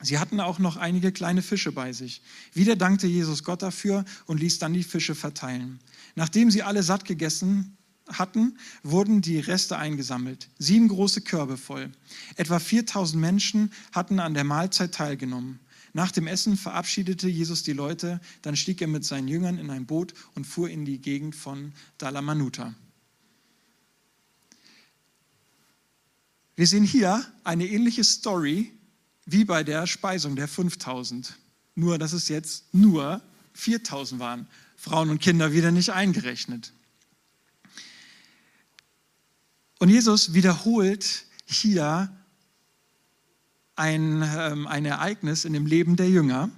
Sie 0.00 0.18
hatten 0.18 0.40
auch 0.40 0.58
noch 0.58 0.76
einige 0.78 1.12
kleine 1.12 1.42
Fische 1.42 1.70
bei 1.70 1.92
sich. 1.92 2.22
Wieder 2.54 2.76
dankte 2.76 3.06
Jesus 3.06 3.44
Gott 3.44 3.62
dafür 3.62 4.06
und 4.24 4.40
ließ 4.40 4.58
dann 4.58 4.72
die 4.72 4.82
Fische 4.82 5.14
verteilen. 5.14 5.80
Nachdem 6.16 6.50
sie 6.50 6.62
alle 6.62 6.82
satt 6.82 7.04
gegessen 7.04 7.76
hatten, 8.08 8.58
wurden 8.82 9.20
die 9.22 9.38
Reste 9.38 9.78
eingesammelt. 9.78 10.48
Sieben 10.58 10.88
große 10.88 11.22
Körbe 11.22 11.56
voll. 11.56 11.90
Etwa 12.36 12.58
4000 12.58 13.20
Menschen 13.20 13.72
hatten 13.92 14.20
an 14.20 14.34
der 14.34 14.44
Mahlzeit 14.44 14.94
teilgenommen. 14.94 15.60
Nach 15.92 16.12
dem 16.12 16.26
Essen 16.26 16.56
verabschiedete 16.56 17.28
Jesus 17.28 17.62
die 17.62 17.72
Leute, 17.72 18.20
dann 18.42 18.54
stieg 18.54 18.80
er 18.82 18.86
mit 18.86 19.04
seinen 19.04 19.28
Jüngern 19.28 19.56
in 19.56 19.70
ein 19.70 19.86
Boot 19.86 20.12
und 20.34 20.46
fuhr 20.46 20.68
in 20.68 20.84
die 20.84 20.98
Gegend 20.98 21.34
von 21.34 21.72
Dalamanuta. 21.98 22.74
Wir 26.54 26.66
sehen 26.66 26.84
hier 26.84 27.24
eine 27.44 27.66
ähnliche 27.66 28.04
Story 28.04 28.72
wie 29.26 29.44
bei 29.44 29.64
der 29.64 29.86
Speisung 29.86 30.36
der 30.36 30.48
5000. 30.48 31.36
Nur, 31.74 31.98
dass 31.98 32.12
es 32.12 32.28
jetzt 32.28 32.72
nur 32.72 33.22
4000 33.54 34.20
waren. 34.20 34.46
Frauen 34.76 35.10
und 35.10 35.20
Kinder 35.20 35.52
wieder 35.52 35.70
nicht 35.70 35.90
eingerechnet. 35.90 36.72
Und 39.78 39.90
Jesus 39.90 40.32
wiederholt 40.32 41.24
hier 41.44 42.10
ein, 43.74 44.22
ähm, 44.22 44.66
ein 44.66 44.84
Ereignis 44.84 45.44
in 45.44 45.52
dem 45.52 45.66
Leben 45.66 45.96
der 45.96 46.08
Jünger. 46.08 46.50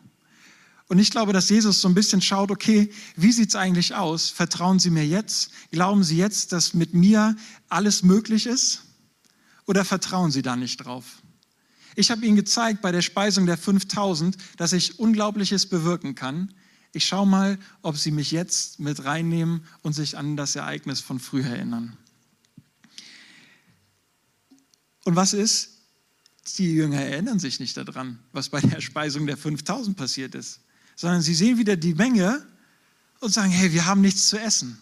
Und 0.87 0.99
ich 0.99 1.11
glaube, 1.11 1.33
dass 1.33 1.51
Jesus 1.51 1.81
so 1.81 1.89
ein 1.89 1.95
bisschen 1.95 2.23
schaut, 2.23 2.51
okay, 2.51 2.91
wie 3.17 3.33
sieht 3.33 3.51
es 3.51 3.57
eigentlich 3.57 3.95
aus? 3.95 4.31
Vertrauen 4.31 4.79
Sie 4.79 4.91
mir 4.91 5.07
jetzt? 5.07 5.51
Glauben 5.71 6.03
Sie 6.03 6.17
jetzt, 6.17 6.53
dass 6.53 6.73
mit 6.73 6.95
mir 6.95 7.37
alles 7.69 8.03
möglich 8.03 8.47
ist? 8.47 8.85
Oder 9.67 9.85
vertrauen 9.85 10.31
Sie 10.31 10.41
da 10.41 10.57
nicht 10.57 10.79
drauf? 10.79 11.05
Ich 11.95 12.11
habe 12.11 12.25
Ihnen 12.25 12.37
gezeigt 12.37 12.81
bei 12.81 12.93
der 12.93 13.03
Speisung 13.03 13.45
der 13.45 13.59
5000, 13.59 14.39
dass 14.57 14.73
ich 14.73 14.99
Unglaubliches 14.99 15.67
bewirken 15.67 16.15
kann. 16.15 16.55
Ich 16.93 17.07
schaue 17.07 17.27
mal, 17.27 17.59
ob 17.83 17.99
Sie 17.99 18.13
mich 18.13 18.31
jetzt 18.31 18.81
mit 18.81 19.05
reinnehmen 19.05 19.65
und 19.83 19.93
sich 19.93 20.17
an 20.17 20.37
das 20.37 20.57
Ereignis 20.57 21.01
von 21.01 21.19
früher 21.19 21.47
erinnern. 21.47 21.99
Und 25.09 25.17
was 25.17 25.33
ist? 25.33 25.71
Die 26.59 26.75
Jünger 26.75 27.01
erinnern 27.01 27.39
sich 27.39 27.61
nicht 27.61 27.79
daran, 27.79 28.19
was 28.33 28.51
bei 28.51 28.61
der 28.61 28.83
Speisung 28.83 29.27
der 29.27 29.39
5000 29.39 29.97
passiert 29.97 30.35
ist, 30.35 30.61
sondern 30.97 31.23
sie 31.23 31.35
sehen 31.35 31.57
wieder 31.57 31.77
die 31.77 31.95
Menge 31.95 32.47
und 33.21 33.33
sagen, 33.33 33.51
hey, 33.51 33.73
wir 33.73 33.87
haben 33.87 34.03
nichts 34.03 34.29
zu 34.29 34.39
essen. 34.39 34.79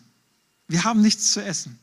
Wir 0.67 0.83
haben 0.83 1.01
nichts 1.01 1.31
zu 1.31 1.45
essen. 1.45 1.79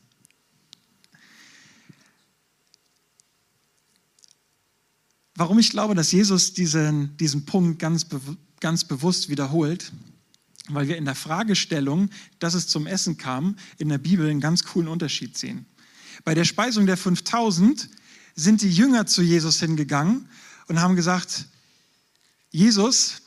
Warum 5.36 5.58
ich 5.58 5.69
glaube, 5.69 5.95
dass 5.95 6.12
Jesus 6.12 6.53
diesen, 6.53 7.15
diesen 7.15 7.45
Punkt 7.45 7.79
ganz, 7.79 8.08
ganz 8.60 8.84
bewusst 8.84 9.29
wiederholt, 9.29 9.93
weil 10.67 10.89
wir 10.89 10.97
in 10.97 11.06
der 11.06 11.15
Fragestellung, 11.15 12.10
dass 12.39 12.56
es 12.56 12.67
zum 12.67 12.88
Essen 12.88 13.15
kam, 13.15 13.56
in 13.77 13.88
der 13.88 13.99
Bibel 13.99 14.29
einen 14.29 14.41
ganz 14.41 14.65
coolen 14.65 14.89
Unterschied 14.89 15.38
sehen. 15.38 15.65
Bei 16.25 16.34
der 16.34 16.43
Speisung 16.43 16.86
der 16.86 16.97
5000 16.97 17.88
sind 18.36 18.62
die 18.62 18.72
Jünger 18.72 19.06
zu 19.06 19.22
Jesus 19.22 19.60
hingegangen 19.60 20.28
und 20.67 20.82
haben 20.82 20.96
gesagt, 20.96 21.46
Jesus, 22.52 23.22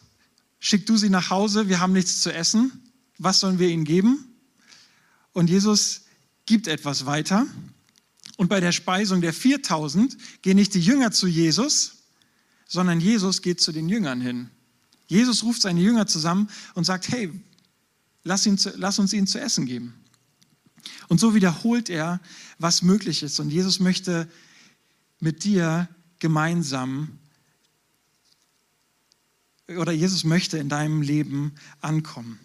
schick 0.59 0.87
du 0.87 0.97
sie 0.97 1.11
nach 1.11 1.31
Hause, 1.31 1.69
wir 1.69 1.81
haben 1.81 1.93
nichts 1.93 2.21
zu 2.21 2.33
essen, 2.33 2.73
was 3.19 3.41
sollen 3.41 3.59
wir 3.59 3.69
ihnen 3.69 3.85
geben? 3.85 4.37
Und 5.33 5.51
Jesus 5.51 6.03
gibt 6.45 6.67
etwas 6.67 7.07
weiter. 7.07 7.47
Und 8.37 8.49
bei 8.49 8.61
der 8.61 8.73
Speisung 8.73 9.21
der 9.21 9.33
4000 9.33 10.17
gehen 10.43 10.57
nicht 10.57 10.75
die 10.75 10.81
Jünger 10.81 11.11
zu 11.11 11.27
Jesus, 11.27 11.97
sondern 12.67 13.01
Jesus 13.01 13.43
geht 13.43 13.61
zu 13.61 13.73
den 13.73 13.89
Jüngern 13.89 14.21
hin. 14.21 14.51
Jesus 15.07 15.45
ruft 15.45 15.63
seine 15.63 15.81
Jünger 15.81 16.07
zusammen 16.07 16.49
und 16.75 16.85
sagt, 16.85 17.09
hey, 17.09 17.31
lass, 18.25 18.45
ihn, 18.45 18.59
lass 18.75 18.99
uns 18.99 19.13
ihnen 19.13 19.27
zu 19.27 19.41
essen 19.41 19.67
geben. 19.67 19.95
Und 21.09 21.21
so 21.21 21.35
wiederholt 21.35 21.89
er, 21.89 22.21
was 22.59 22.83
möglich 22.83 23.23
ist. 23.23 23.39
Und 23.41 23.51
Jesus 23.51 23.81
möchte 23.81 24.29
mit 25.21 25.45
dir 25.45 25.89
gemeinsam 26.19 27.19
oder 29.69 29.93
Jesus 29.93 30.25
möchte 30.25 30.59
in 30.59 30.69
deinem 30.69 31.03
Leben 31.03 31.55
ankommen. 31.81 32.39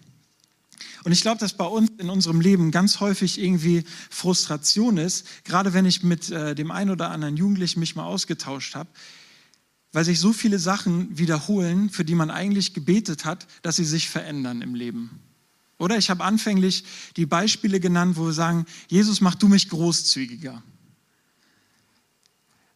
Und 1.03 1.11
ich 1.11 1.21
glaube, 1.21 1.39
dass 1.39 1.53
bei 1.53 1.65
uns 1.65 1.91
in 1.97 2.09
unserem 2.09 2.41
Leben 2.41 2.71
ganz 2.71 2.99
häufig 2.99 3.39
irgendwie 3.39 3.83
Frustration 4.09 4.97
ist, 4.97 5.25
gerade 5.43 5.73
wenn 5.73 5.85
ich 5.85 6.03
mit 6.03 6.29
äh, 6.29 6.55
dem 6.55 6.71
einen 6.71 6.89
oder 6.89 7.11
anderen 7.11 7.37
Jugendlichen 7.37 7.79
mich 7.79 7.95
mal 7.95 8.05
ausgetauscht 8.05 8.75
habe, 8.75 8.89
weil 9.93 10.05
sich 10.05 10.19
so 10.19 10.31
viele 10.31 10.59
Sachen 10.59 11.17
wiederholen, 11.17 11.89
für 11.89 12.05
die 12.05 12.15
man 12.15 12.31
eigentlich 12.31 12.73
gebetet 12.73 13.25
hat, 13.25 13.47
dass 13.61 13.75
sie 13.75 13.85
sich 13.85 14.09
verändern 14.09 14.61
im 14.61 14.73
Leben. 14.73 15.19
Oder 15.77 15.97
ich 15.97 16.09
habe 16.09 16.23
anfänglich 16.23 16.85
die 17.17 17.25
Beispiele 17.25 17.79
genannt, 17.79 18.15
wo 18.15 18.25
wir 18.25 18.33
sagen, 18.33 18.65
Jesus, 18.87 19.21
mach 19.21 19.35
du 19.35 19.47
mich 19.47 19.69
großzügiger 19.69 20.61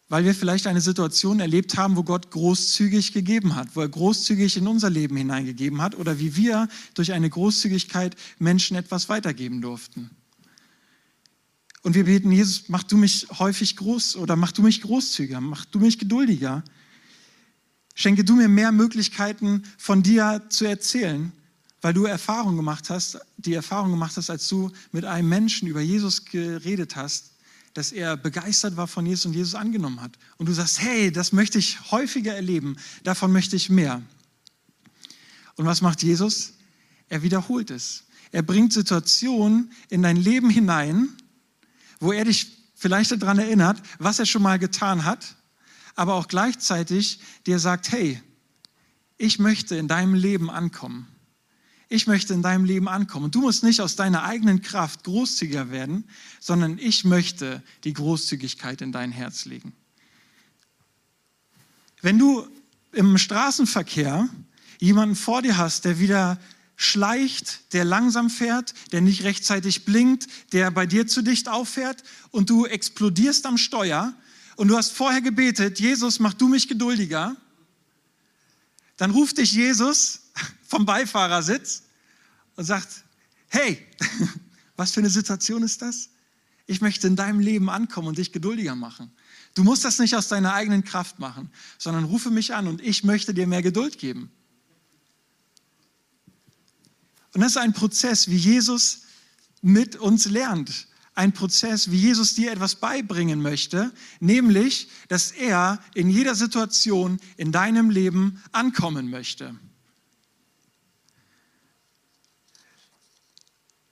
weil 0.07 0.23
wir 0.23 0.35
vielleicht 0.35 0.67
eine 0.67 0.81
Situation 0.81 1.39
erlebt 1.39 1.77
haben, 1.77 1.95
wo 1.95 2.03
Gott 2.03 2.29
großzügig 2.29 3.11
gegeben 3.11 3.55
hat, 3.55 3.75
wo 3.75 3.81
er 3.81 3.89
großzügig 3.89 4.57
in 4.57 4.67
unser 4.67 4.89
Leben 4.89 5.17
hineingegeben 5.17 5.81
hat 5.81 5.95
oder 5.95 6.19
wie 6.19 6.35
wir 6.35 6.67
durch 6.93 7.11
eine 7.13 7.29
Großzügigkeit 7.29 8.15
Menschen 8.37 8.77
etwas 8.77 9.09
weitergeben 9.09 9.61
durften. 9.61 10.11
Und 11.81 11.95
wir 11.95 12.05
beten, 12.05 12.31
Jesus, 12.31 12.65
mach 12.67 12.83
du 12.83 12.97
mich 12.97 13.27
häufig 13.39 13.75
groß 13.77 14.15
oder 14.17 14.35
mach 14.35 14.51
du 14.51 14.61
mich 14.61 14.81
großzügiger, 14.81 15.41
mach 15.41 15.65
du 15.65 15.79
mich 15.79 15.97
geduldiger. 15.97 16.63
Schenke 17.95 18.23
du 18.23 18.35
mir 18.35 18.47
mehr 18.47 18.71
Möglichkeiten 18.71 19.63
von 19.77 20.03
dir 20.03 20.43
zu 20.49 20.65
erzählen, 20.65 21.31
weil 21.81 21.93
du 21.93 22.05
Erfahrung 22.05 22.57
gemacht 22.57 22.89
hast, 22.89 23.19
die 23.37 23.53
Erfahrung 23.53 23.91
gemacht 23.91 24.17
hast, 24.17 24.29
als 24.29 24.47
du 24.47 24.71
mit 24.91 25.05
einem 25.05 25.29
Menschen 25.29 25.67
über 25.67 25.81
Jesus 25.81 26.25
geredet 26.25 26.95
hast 26.95 27.35
dass 27.75 27.91
er 27.91 28.15
begeistert 28.15 28.77
war 28.77 28.88
von 28.88 29.05
Jesus 29.05 29.25
und 29.25 29.33
Jesus 29.33 29.53
angenommen 29.53 30.01
hat. 30.01 30.17
Und 30.38 30.47
du 30.47 30.53
sagst, 30.53 30.81
hey, 30.81 31.11
das 31.11 31.33
möchte 31.33 31.59
ich 31.59 31.91
häufiger 31.91 32.33
erleben, 32.33 32.77
davon 33.03 33.31
möchte 33.31 33.57
ich 33.57 33.69
mehr. 33.69 34.01
Und 35.55 35.65
was 35.65 35.81
macht 35.81 36.01
Jesus? 36.01 36.53
Er 37.09 37.21
wiederholt 37.21 37.69
es. 37.71 38.05
Er 38.31 38.43
bringt 38.43 38.71
Situationen 38.71 39.71
in 39.89 40.01
dein 40.01 40.15
Leben 40.15 40.49
hinein, 40.49 41.09
wo 41.99 42.13
er 42.13 42.23
dich 42.23 42.47
vielleicht 42.75 43.11
daran 43.11 43.39
erinnert, 43.39 43.81
was 43.99 44.19
er 44.19 44.25
schon 44.25 44.41
mal 44.41 44.57
getan 44.57 45.03
hat, 45.03 45.35
aber 45.95 46.15
auch 46.15 46.29
gleichzeitig 46.29 47.19
dir 47.45 47.59
sagt, 47.59 47.91
hey, 47.91 48.21
ich 49.17 49.38
möchte 49.38 49.75
in 49.75 49.89
deinem 49.89 50.13
Leben 50.13 50.49
ankommen 50.49 51.07
ich 51.95 52.08
möchte 52.08 52.34
in 52.34 52.41
deinem 52.41 52.65
Leben 52.65 52.88
ankommen. 52.88 53.25
Und 53.25 53.36
du 53.36 53.41
musst 53.41 53.63
nicht 53.63 53.81
aus 53.81 53.95
deiner 53.95 54.23
eigenen 54.23 54.62
Kraft 54.62 55.03
großzügiger 55.03 55.71
werden, 55.71 56.03
sondern 56.39 56.77
ich 56.77 57.05
möchte 57.05 57.63
die 57.84 57.93
Großzügigkeit 57.93 58.81
in 58.81 58.91
dein 58.91 59.12
Herz 59.12 59.45
legen. 59.45 59.73
Wenn 62.01 62.19
du 62.19 62.47
im 62.91 63.17
Straßenverkehr 63.17 64.29
jemanden 64.79 65.15
vor 65.15 65.41
dir 65.41 65.58
hast, 65.58 65.86
der 65.86 65.99
wieder 65.99 66.39
schleicht, 66.75 67.73
der 67.73 67.86
langsam 67.86 68.29
fährt, 68.29 68.73
der 68.91 69.01
nicht 69.01 69.23
rechtzeitig 69.23 69.86
blinkt, 69.86 70.27
der 70.51 70.71
bei 70.71 70.86
dir 70.86 71.08
zu 71.08 71.21
dicht 71.21 71.47
auffährt 71.47 72.03
und 72.31 72.49
du 72.49 72.65
explodierst 72.65 73.45
am 73.45 73.58
Steuer 73.58 74.13
und 74.58 74.67
du 74.67 74.77
hast 74.77 74.91
vorher 74.91 75.21
gebetet, 75.21 75.79
Jesus, 75.79 76.19
mach 76.19 76.34
du 76.34 76.47
mich 76.49 76.67
geduldiger, 76.67 77.36
dann 78.97 79.12
ruft 79.12 79.38
dich 79.38 79.53
Jesus 79.53 80.21
vom 80.67 80.86
Beifahrersitz 80.86 81.85
und 82.55 82.65
sagt, 82.65 83.03
hey, 83.49 83.85
was 84.75 84.91
für 84.91 84.99
eine 84.99 85.09
Situation 85.09 85.63
ist 85.63 85.81
das? 85.81 86.09
Ich 86.67 86.81
möchte 86.81 87.07
in 87.07 87.15
deinem 87.15 87.39
Leben 87.39 87.69
ankommen 87.69 88.07
und 88.07 88.17
dich 88.17 88.31
geduldiger 88.31 88.75
machen. 88.75 89.11
Du 89.53 89.63
musst 89.63 89.85
das 89.85 89.99
nicht 89.99 90.15
aus 90.15 90.27
deiner 90.27 90.53
eigenen 90.53 90.83
Kraft 90.83 91.19
machen, 91.19 91.49
sondern 91.77 92.05
rufe 92.05 92.31
mich 92.31 92.53
an 92.53 92.67
und 92.67 92.81
ich 92.81 93.03
möchte 93.03 93.33
dir 93.33 93.47
mehr 93.47 93.61
Geduld 93.61 93.99
geben. 93.99 94.31
Und 97.33 97.41
das 97.41 97.51
ist 97.51 97.57
ein 97.57 97.73
Prozess, 97.73 98.29
wie 98.29 98.37
Jesus 98.37 99.01
mit 99.61 99.97
uns 99.97 100.25
lernt. 100.25 100.87
Ein 101.13 101.33
Prozess, 101.33 101.91
wie 101.91 101.97
Jesus 101.97 102.35
dir 102.35 102.51
etwas 102.51 102.75
beibringen 102.75 103.41
möchte, 103.41 103.93
nämlich, 104.19 104.89
dass 105.07 105.31
er 105.31 105.79
in 105.93 106.09
jeder 106.09 106.35
Situation 106.35 107.19
in 107.37 107.51
deinem 107.51 107.89
Leben 107.89 108.41
ankommen 108.51 109.09
möchte. 109.09 109.55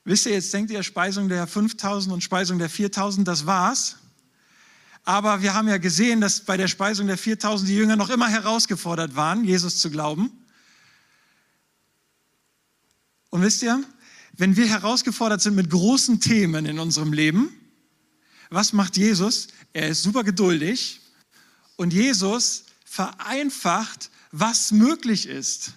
Wisst 0.05 0.25
ihr, 0.25 0.33
jetzt 0.33 0.53
denkt 0.53 0.69
ihr, 0.71 0.83
Speisung 0.83 1.29
der 1.29 1.47
5000 1.47 2.13
und 2.13 2.21
Speisung 2.21 2.59
der 2.59 2.69
4000, 2.69 3.27
das 3.27 3.45
war's. 3.45 3.97
Aber 5.05 5.41
wir 5.41 5.53
haben 5.53 5.67
ja 5.67 5.77
gesehen, 5.77 6.21
dass 6.21 6.41
bei 6.41 6.57
der 6.57 6.67
Speisung 6.67 7.07
der 7.07 7.17
4000 7.17 7.69
die 7.69 7.75
Jünger 7.75 7.95
noch 7.95 8.09
immer 8.09 8.27
herausgefordert 8.27 9.15
waren, 9.15 9.43
Jesus 9.43 9.79
zu 9.79 9.89
glauben. 9.89 10.31
Und 13.29 13.41
wisst 13.41 13.63
ihr, 13.63 13.83
wenn 14.33 14.55
wir 14.55 14.67
herausgefordert 14.67 15.41
sind 15.41 15.55
mit 15.55 15.69
großen 15.69 16.19
Themen 16.19 16.65
in 16.65 16.79
unserem 16.79 17.13
Leben, 17.13 17.49
was 18.49 18.73
macht 18.73 18.97
Jesus? 18.97 19.47
Er 19.73 19.89
ist 19.89 20.03
super 20.03 20.23
geduldig 20.23 21.01
und 21.75 21.93
Jesus 21.93 22.65
vereinfacht, 22.85 24.11
was 24.31 24.71
möglich 24.71 25.27
ist. 25.27 25.73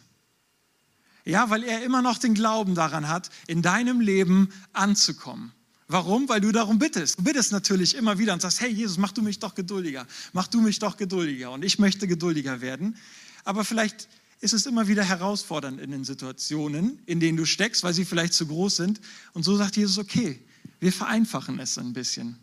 Ja, 1.27 1.51
weil 1.51 1.65
er 1.65 1.83
immer 1.83 2.03
noch 2.03 2.19
den 2.19 2.35
Glauben 2.35 2.77
daran 2.77 3.09
hat, 3.09 3.31
in 3.49 3.61
deinem 3.61 4.01
Leben 4.01 4.49
anzukommen. 4.73 5.53
Warum? 5.89 6.29
Weil 6.29 6.41
du 6.41 6.53
darum 6.53 6.79
bittest. 6.79 7.19
Du 7.19 7.25
bittest 7.25 7.51
natürlich 7.51 7.97
immer 7.97 8.19
wieder 8.19 8.33
und 8.33 8.41
sagst, 8.41 8.61
hey 8.61 8.71
Jesus, 8.71 8.97
mach 8.97 9.11
du 9.11 9.23
mich 9.23 9.41
doch 9.41 9.57
geduldiger, 9.57 10.07
mach 10.33 10.47
du 10.47 10.61
mich 10.61 10.79
doch 10.79 10.97
geduldiger 10.97 11.51
und 11.51 11.65
ich 11.65 11.81
möchte 11.81 12.07
geduldiger 12.07 12.61
werden. 12.61 12.97
Aber 13.45 13.65
vielleicht 13.65 14.09
ist 14.41 14.53
es 14.53 14.67
immer 14.67 14.87
wieder 14.87 15.03
herausfordernd 15.03 15.81
in 15.81 15.91
den 15.91 16.05
Situationen, 16.05 17.01
in 17.07 17.19
denen 17.19 17.37
du 17.37 17.45
steckst, 17.45 17.83
weil 17.83 17.95
sie 17.95 18.05
vielleicht 18.05 18.33
zu 18.33 18.47
groß 18.47 18.77
sind. 18.77 19.01
Und 19.33 19.43
so 19.43 19.57
sagt 19.57 19.77
Jesus, 19.77 19.99
okay, 19.99 20.41
wir 20.79 20.93
vereinfachen 20.93 21.59
es 21.59 21.77
ein 21.77 21.93
bisschen. 21.93 22.39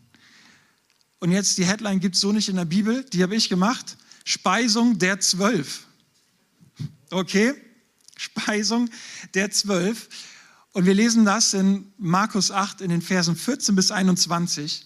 Und 1.20 1.32
jetzt 1.32 1.58
die 1.58 1.66
Headline 1.66 2.02
gibt 2.02 2.16
es 2.16 2.22
so 2.22 2.34
nicht 2.34 2.50
in 2.50 2.58
der 2.58 2.66
Bibel, 2.66 3.06
die 3.06 3.24
habe 3.24 3.36
ich 3.36 3.48
gemacht. 3.48 3.96
Speisung 4.26 5.00
der 5.00 5.22
Zwölf. 5.22 5.88
Okay? 7.12 7.54
Speisung 8.18 8.90
der 9.34 9.52
Zwölf. 9.52 10.10
Und 10.72 10.86
wir 10.86 10.94
lesen 10.94 11.26
das 11.26 11.54
in 11.54 11.92
Markus 11.98 12.52
8 12.52 12.82
in 12.82 12.90
den 12.90 13.02
Versen 13.02 13.36
14 13.36 13.76
bis 13.76 13.92
21. 13.92 14.86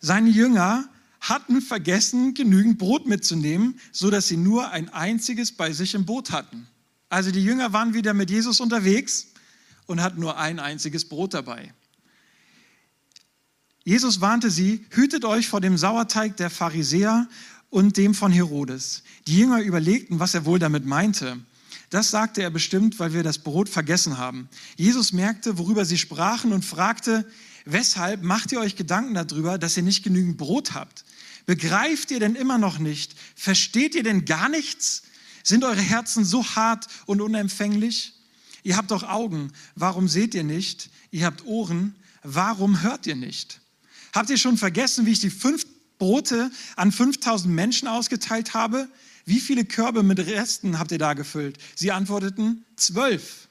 Seine 0.00 0.30
Jünger 0.30 0.88
hatten 1.20 1.60
vergessen, 1.60 2.34
genügend 2.34 2.78
Brot 2.78 3.06
mitzunehmen, 3.06 3.80
so 3.92 4.10
dass 4.10 4.28
sie 4.28 4.36
nur 4.36 4.70
ein 4.70 4.88
einziges 4.88 5.52
bei 5.52 5.72
sich 5.72 5.94
im 5.94 6.04
Boot 6.04 6.30
hatten. 6.30 6.68
Also 7.08 7.30
die 7.30 7.42
Jünger 7.42 7.72
waren 7.72 7.94
wieder 7.94 8.14
mit 8.14 8.30
Jesus 8.30 8.60
unterwegs 8.60 9.28
und 9.86 10.02
hatten 10.02 10.20
nur 10.20 10.38
ein 10.38 10.60
einziges 10.60 11.08
Brot 11.08 11.34
dabei. 11.34 11.72
Jesus 13.84 14.20
warnte 14.20 14.50
sie, 14.50 14.84
hütet 14.90 15.24
euch 15.24 15.48
vor 15.48 15.60
dem 15.60 15.78
Sauerteig 15.78 16.36
der 16.36 16.50
Pharisäer 16.50 17.26
und 17.70 17.96
dem 17.96 18.14
von 18.14 18.30
Herodes. 18.30 19.02
Die 19.26 19.38
Jünger 19.38 19.62
überlegten, 19.62 20.20
was 20.20 20.34
er 20.34 20.44
wohl 20.44 20.58
damit 20.58 20.84
meinte. 20.84 21.38
Das 21.90 22.10
sagte 22.10 22.42
er 22.42 22.50
bestimmt, 22.50 22.98
weil 22.98 23.14
wir 23.14 23.22
das 23.22 23.38
Brot 23.38 23.68
vergessen 23.68 24.18
haben. 24.18 24.48
Jesus 24.76 25.12
merkte, 25.12 25.56
worüber 25.58 25.84
sie 25.84 25.96
sprachen 25.96 26.52
und 26.52 26.64
fragte, 26.64 27.26
weshalb 27.64 28.22
macht 28.22 28.52
ihr 28.52 28.60
euch 28.60 28.76
Gedanken 28.76 29.14
darüber, 29.14 29.58
dass 29.58 29.76
ihr 29.76 29.82
nicht 29.82 30.02
genügend 30.02 30.36
Brot 30.36 30.74
habt? 30.74 31.04
Begreift 31.46 32.10
ihr 32.10 32.20
denn 32.20 32.34
immer 32.34 32.58
noch 32.58 32.78
nicht? 32.78 33.14
Versteht 33.34 33.94
ihr 33.94 34.02
denn 34.02 34.26
gar 34.26 34.50
nichts? 34.50 35.04
Sind 35.42 35.64
eure 35.64 35.80
Herzen 35.80 36.26
so 36.26 36.44
hart 36.44 36.88
und 37.06 37.22
unempfänglich? 37.22 38.12
Ihr 38.64 38.76
habt 38.76 38.90
doch 38.90 39.02
Augen, 39.02 39.52
warum 39.74 40.08
seht 40.08 40.34
ihr 40.34 40.44
nicht? 40.44 40.90
Ihr 41.10 41.24
habt 41.24 41.46
Ohren, 41.46 41.94
warum 42.22 42.82
hört 42.82 43.06
ihr 43.06 43.16
nicht? 43.16 43.60
Habt 44.12 44.28
ihr 44.28 44.36
schon 44.36 44.58
vergessen, 44.58 45.06
wie 45.06 45.12
ich 45.12 45.20
die 45.20 45.30
fünf 45.30 45.64
Brote 45.98 46.50
an 46.76 46.92
5000 46.92 47.54
Menschen 47.54 47.88
ausgeteilt 47.88 48.52
habe? 48.52 48.88
Wie 49.28 49.40
viele 49.40 49.66
Körbe 49.66 50.02
mit 50.02 50.20
Resten 50.20 50.78
habt 50.78 50.90
ihr 50.90 50.96
da 50.96 51.12
gefüllt? 51.12 51.58
Sie 51.74 51.92
antworteten, 51.92 52.64
zwölf. 52.76 53.46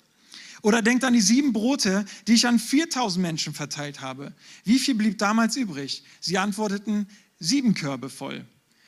Oder 0.64 0.82
denkt 0.82 1.04
an 1.04 1.14
die 1.14 1.22
sieben 1.22 1.54
Brote, 1.54 2.04
die 2.28 2.34
ich 2.34 2.48
an 2.48 2.58
4000 2.58 3.22
Menschen 3.22 3.54
verteilt 3.54 4.02
habe. 4.02 4.34
Wie 4.64 4.80
viel 4.80 4.96
blieb 4.96 5.20
damals 5.20 5.56
übrig? 5.56 6.04
Sie 6.20 6.40
antworteten, 6.40 7.08
sieben 7.38 7.76
Körbe 7.76 8.10
voll. 8.10 8.44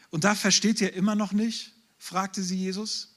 Und 0.09 0.23
da 0.23 0.33
versteht 0.33 0.81
ihr 0.81 0.91
immer 0.93 1.13
noch 1.13 1.31
nicht? 1.31 1.73
fragte 1.99 2.41
sie 2.41 2.57
Jesus. 2.57 3.15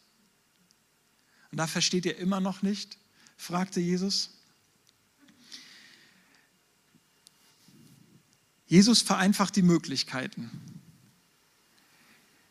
Und 1.50 1.56
da 1.56 1.66
versteht 1.66 2.04
ihr 2.04 2.18
immer 2.18 2.40
noch 2.40 2.60
nicht? 2.60 2.98
fragte 3.38 3.80
Jesus. 3.80 4.36
Jesus 8.66 9.00
vereinfacht 9.00 9.56
die 9.56 9.62
Möglichkeiten, 9.62 10.50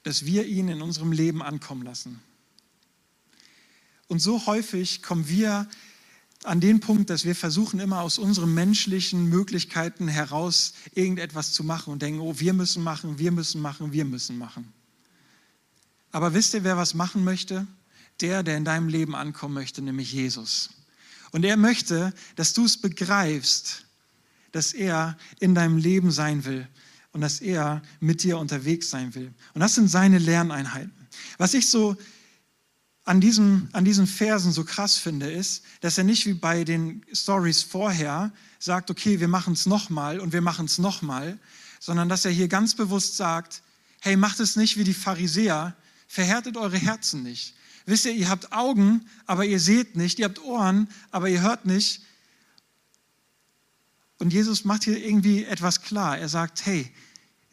dass 0.04 0.26
wir 0.26 0.46
ihn 0.46 0.68
in 0.68 0.82
unserem 0.82 1.12
Leben 1.12 1.42
ankommen 1.42 1.84
lassen. 1.84 2.20
Und 4.08 4.20
so 4.20 4.46
häufig 4.46 5.02
kommen 5.02 5.28
wir 5.30 5.68
an 6.44 6.60
den 6.60 6.80
Punkt, 6.80 7.10
dass 7.10 7.24
wir 7.24 7.36
versuchen 7.36 7.80
immer 7.80 8.02
aus 8.02 8.18
unseren 8.18 8.54
menschlichen 8.54 9.30
Möglichkeiten 9.30 10.08
heraus 10.08 10.74
irgendetwas 10.96 11.54
zu 11.54 11.64
machen 11.64 11.94
und 11.94 12.02
denken, 12.02 12.20
oh, 12.20 12.40
wir 12.40 12.54
müssen 12.54 12.84
machen, 12.84 13.20
wir 13.20 13.32
müssen 13.32 13.62
machen, 13.62 13.92
wir 13.92 14.06
müssen 14.06 14.38
machen. 14.38 14.74
Aber 16.12 16.34
wisst 16.34 16.54
ihr, 16.54 16.64
wer 16.64 16.78
was 16.78 16.94
machen 16.94 17.24
möchte? 17.24 17.68
Der, 18.20 18.44
der 18.44 18.58
in 18.58 18.66
deinem 18.66 18.90
Leben 18.90 19.16
ankommen 19.16 19.54
möchte, 19.54 19.82
nämlich 19.82 20.12
Jesus. 20.12 20.72
Und 21.32 21.46
er 21.46 21.58
möchte, 21.58 22.14
dass 22.36 22.54
du 22.54 22.66
es 22.66 22.78
begreifst, 22.78 23.86
dass 24.52 24.74
er 24.74 25.18
in 25.40 25.56
deinem 25.56 25.78
Leben 25.78 26.12
sein 26.12 26.44
will 26.44 26.68
und 27.13 27.21
dass 27.21 27.41
er 27.41 27.82
mit 28.00 28.24
dir 28.24 28.38
unterwegs 28.38 28.89
sein 28.89 29.13
will. 29.15 29.34
Und 29.54 29.62
das 29.62 29.76
sind 29.76 29.89
seine 29.89 30.17
Lerneinheiten. 30.17 30.93
Was 31.38 31.54
ich 31.54 31.67
so 31.67 31.97
an 33.04 33.19
diesen, 33.19 33.69
an 33.74 33.84
diesen 33.84 34.08
Versen 34.08 34.52
so 34.52 34.63
krass 34.63 34.97
finde, 34.97 35.32
ist, 35.32 35.63
dass 35.82 35.97
er 35.97 36.04
nicht 36.04 36.26
wie 36.26 36.34
bei 36.34 36.63
den 36.63 37.04
Stories 37.12 37.63
vorher 37.63 38.32
sagt, 38.60 38.91
okay, 38.91 39.19
wir 39.19 39.28
machen 39.28 39.54
es 39.54 39.65
nochmal 39.65 40.19
und 40.19 40.34
wir 40.34 40.41
machen 40.41 40.65
es 40.65 40.78
nochmal, 40.78 41.39
sondern 41.80 42.10
dass 42.10 42.26
er 42.26 42.32
hier 42.32 42.47
ganz 42.47 42.76
bewusst 42.76 43.17
sagt, 43.17 43.63
hey, 44.02 44.15
macht 44.15 44.39
es 44.39 44.56
nicht 44.56 44.78
wie 44.78 44.84
die 44.84 44.93
Pharisäer, 44.93 45.76
verhärtet 46.08 46.58
eure 46.58 46.78
Herzen 46.78 47.24
nicht. 47.24 47.56
Wisst 47.86 48.06
ihr, 48.06 48.13
ihr 48.13 48.30
habt 48.30 48.54
Augen, 48.54 49.06
aber 49.26 49.45
ihr 49.45 49.60
seht 49.60 49.95
nicht, 49.95 50.19
ihr 50.19 50.26
habt 50.26 50.43
Ohren, 50.43 50.88
aber 51.10 51.30
ihr 51.30 51.41
hört 51.41 51.65
nicht. 51.65 52.04
Und 54.21 54.31
Jesus 54.31 54.65
macht 54.65 54.84
hier 54.84 55.03
irgendwie 55.03 55.45
etwas 55.45 55.81
klar. 55.81 56.15
Er 56.15 56.29
sagt, 56.29 56.63
hey, 56.67 56.88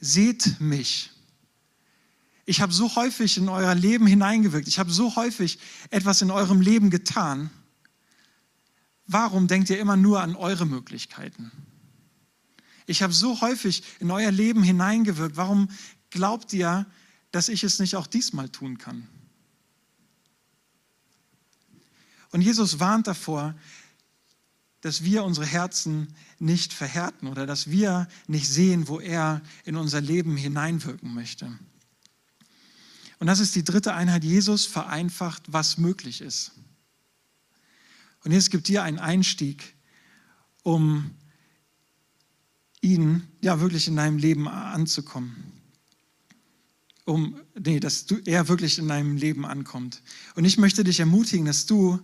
seht 0.00 0.61
mich. 0.61 1.11
Ich 2.44 2.61
habe 2.61 2.74
so 2.74 2.94
häufig 2.94 3.38
in 3.38 3.48
euer 3.48 3.74
Leben 3.74 4.07
hineingewirkt. 4.07 4.68
Ich 4.68 4.78
habe 4.78 4.90
so 4.90 5.16
häufig 5.16 5.59
etwas 5.88 6.20
in 6.20 6.31
eurem 6.31 6.61
Leben 6.61 6.90
getan. 6.90 7.48
Warum 9.07 9.48
denkt 9.48 9.70
ihr 9.70 9.81
immer 9.81 9.96
nur 9.96 10.20
an 10.20 10.37
eure 10.37 10.66
Möglichkeiten? 10.66 11.50
Ich 12.85 13.02
habe 13.02 13.14
so 13.14 13.40
häufig 13.40 13.83
in 13.98 14.11
euer 14.11 14.31
Leben 14.31 14.62
hineingewirkt. 14.62 15.38
Warum 15.38 15.70
glaubt 16.11 16.52
ihr, 16.52 16.85
dass 17.33 17.48
ich 17.48 17.64
es 17.64 17.78
nicht 17.78 17.96
auch 17.96 18.07
diesmal 18.07 18.50
tun 18.50 18.76
kann? 18.76 19.09
Und 22.31 22.42
Jesus 22.42 22.78
warnt 22.78 23.07
davor, 23.07 23.54
dass 24.81 25.03
wir 25.03 25.25
unsere 25.25 25.47
Herzen 25.47 26.14
nicht 26.38 26.73
verhärten 26.73 27.27
oder 27.27 27.47
dass 27.47 27.71
wir 27.71 28.09
nicht 28.27 28.49
sehen, 28.49 28.88
wo 28.88 29.01
er 29.01 29.43
in 29.64 29.77
unser 29.77 30.01
Leben 30.01 30.37
hineinwirken 30.37 31.12
möchte. 31.12 31.59
Und 33.19 33.27
das 33.27 33.41
ist 33.41 33.57
die 33.57 33.64
dritte 33.64 33.95
Einheit. 33.95 34.23
Jesus 34.23 34.67
vereinfacht, 34.67 35.43
was 35.49 35.79
möglich 35.79 36.21
ist. 36.21 36.53
Und 38.23 38.33
jetzt 38.33 38.51
gibt 38.51 38.69
dir 38.69 38.83
einen 38.85 38.99
Einstieg, 38.99 39.75
um 40.62 41.11
ihn 42.81 43.27
ja 43.41 43.61
wirklich 43.61 43.88
in 43.88 43.97
deinem 43.97 44.19
Leben 44.19 44.47
anzukommen. 44.47 45.53
um, 47.05 47.41
nee, 47.59 47.81
dass 47.81 48.07
du, 48.07 48.21
er 48.27 48.49
wirklich 48.49 48.79
in 48.79 48.87
deinem 48.87 49.17
Leben 49.17 49.47
ankommt. 49.47 50.03
Und 50.35 50.45
ich 50.45 50.59
möchte 50.59 50.85
dich 50.85 51.01
ermutigen, 51.01 51.47
dass 51.47 51.64
du 51.64 51.99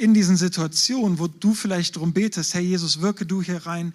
in 0.00 0.14
diesen 0.14 0.38
Situationen, 0.38 1.18
wo 1.18 1.26
du 1.26 1.52
vielleicht 1.52 1.96
darum 1.96 2.14
betest, 2.14 2.54
Herr 2.54 2.62
Jesus, 2.62 3.02
wirke 3.02 3.26
du 3.26 3.42
hier 3.42 3.66
rein, 3.66 3.92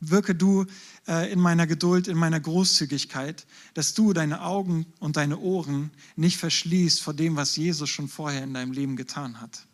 wirke 0.00 0.34
du 0.34 0.64
äh, 1.06 1.30
in 1.30 1.38
meiner 1.38 1.66
Geduld, 1.66 2.08
in 2.08 2.16
meiner 2.16 2.40
Großzügigkeit, 2.40 3.46
dass 3.74 3.92
du 3.92 4.14
deine 4.14 4.40
Augen 4.40 4.86
und 4.98 5.18
deine 5.18 5.38
Ohren 5.38 5.90
nicht 6.16 6.38
verschließt 6.38 7.02
vor 7.02 7.12
dem, 7.12 7.36
was 7.36 7.54
Jesus 7.54 7.90
schon 7.90 8.08
vorher 8.08 8.44
in 8.44 8.54
deinem 8.54 8.72
Leben 8.72 8.96
getan 8.96 9.38
hat. 9.38 9.66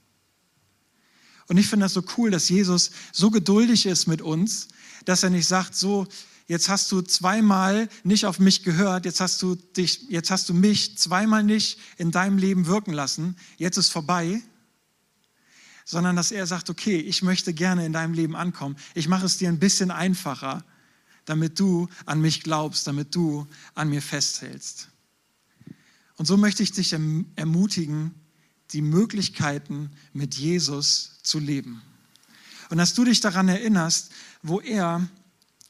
Und 1.47 1.59
ich 1.59 1.69
finde 1.69 1.85
das 1.85 1.95
so 1.95 2.03
cool, 2.17 2.33
dass 2.33 2.49
Jesus 2.49 2.91
so 3.13 3.31
geduldig 3.31 3.87
ist 3.87 4.09
mit 4.09 4.21
uns, 4.21 4.67
dass 5.05 5.23
er 5.23 5.31
nicht 5.31 5.47
sagt, 5.47 5.77
so, 5.77 6.09
jetzt 6.49 6.69
hast 6.69 6.91
du 6.91 7.03
zweimal 7.03 7.89
nicht 8.03 8.27
auf 8.27 8.41
mich 8.41 8.65
gehört, 8.65 9.05
jetzt 9.05 9.21
hast 9.21 9.41
du 9.43 9.55
dich, 9.55 10.09
jetzt 10.09 10.33
hast 10.33 10.49
du 10.49 10.55
mich 10.55 10.99
zweimal 10.99 11.45
nicht 11.45 11.79
in 11.99 12.11
deinem 12.11 12.39
Leben 12.39 12.67
wirken 12.67 12.93
lassen, 12.93 13.37
jetzt 13.59 13.77
ist 13.77 13.91
vorbei, 13.91 14.43
sondern 15.85 16.17
dass 16.17 16.33
er 16.33 16.47
sagt, 16.47 16.71
okay, 16.71 16.97
ich 16.97 17.23
möchte 17.23 17.53
gerne 17.53 17.87
in 17.87 17.93
deinem 17.93 18.15
Leben 18.15 18.37
ankommen. 18.37 18.77
Ich 18.95 19.09
mache 19.09 19.27
es 19.27 19.39
dir 19.39 19.49
ein 19.49 19.59
bisschen 19.59 19.91
einfacher, 19.91 20.65
damit 21.25 21.59
du 21.61 21.89
an 22.07 22.21
mich 22.21 22.43
glaubst, 22.43 22.87
damit 22.87 23.15
du 23.15 23.47
an 23.75 23.89
mir 23.89 24.03
festhältst. 24.03 24.89
Und 26.17 26.27
so 26.27 26.37
möchte 26.37 26.63
ich 26.63 26.73
dich 26.73 26.93
ermutigen, 26.93 28.15
die 28.71 28.83
Möglichkeiten 28.83 29.91
mit 30.13 30.35
Jesus 30.35 31.19
zu 31.23 31.39
leben. 31.39 31.83
Und 32.71 32.79
dass 32.79 32.95
du 32.95 33.05
dich 33.05 33.21
daran 33.21 33.49
erinnerst, 33.49 34.13
wo 34.43 34.61
er 34.61 35.07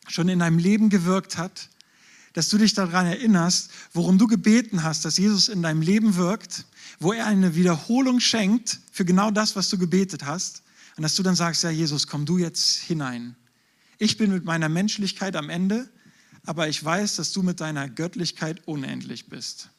schon 0.09 0.29
in 0.29 0.39
deinem 0.39 0.59
Leben 0.59 0.89
gewirkt 0.89 1.37
hat, 1.37 1.69
dass 2.33 2.49
du 2.49 2.59
dich 2.59 2.75
daran 2.75 3.07
erinnerst, 3.07 3.71
worum 3.93 4.19
du 4.19 4.27
gebeten 4.27 4.83
hast, 4.83 5.05
dass 5.05 5.19
Jesus 5.19 5.49
in 5.49 5.63
deinem 5.63 5.83
Leben 5.83 6.17
wirkt 6.17 6.67
wo 7.03 7.13
er 7.13 7.27
eine 7.27 7.55
Wiederholung 7.55 8.21
schenkt 8.21 8.79
für 8.91 9.05
genau 9.05 9.31
das, 9.31 9.57
was 9.57 9.69
du 9.69 9.79
gebetet 9.79 10.25
hast. 10.25 10.63
Und 10.97 11.03
dass 11.03 11.17
du 11.17 11.23
dann 11.23 11.35
sagst, 11.35 11.65
ja 11.65 11.71
Jesus, 11.71 12.07
komm 12.07 12.27
du 12.27 12.39
jetzt 12.39 12.79
hinein. 12.81 13.35
Ich 13.99 14.19
bin 14.19 14.31
mit 14.33 14.45
meiner 14.45 14.69
Menschlichkeit 14.69 15.37
am 15.37 15.49
Ende, 15.49 15.91
aber 16.45 16.69
ich 16.69 16.83
weiß, 16.83 17.17
dass 17.17 17.33
du 17.33 17.43
mit 17.43 17.61
deiner 17.61 17.89
Göttlichkeit 17.89 18.67
unendlich 18.67 19.29
bist. 19.29 19.71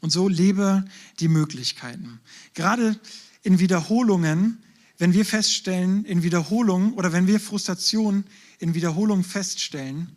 Und 0.00 0.10
so 0.10 0.28
lebe 0.28 0.84
die 1.18 1.28
Möglichkeiten. 1.28 2.20
Gerade 2.54 2.98
in 3.42 3.58
Wiederholungen, 3.58 4.62
wenn 5.00 5.14
wir 5.14 5.24
feststellen, 5.24 6.04
in 6.04 6.22
Wiederholungen 6.22 6.92
oder 6.92 7.10
wenn 7.10 7.26
wir 7.26 7.40
Frustration 7.40 8.22
in 8.58 8.74
Wiederholungen 8.74 9.24
feststellen, 9.24 10.14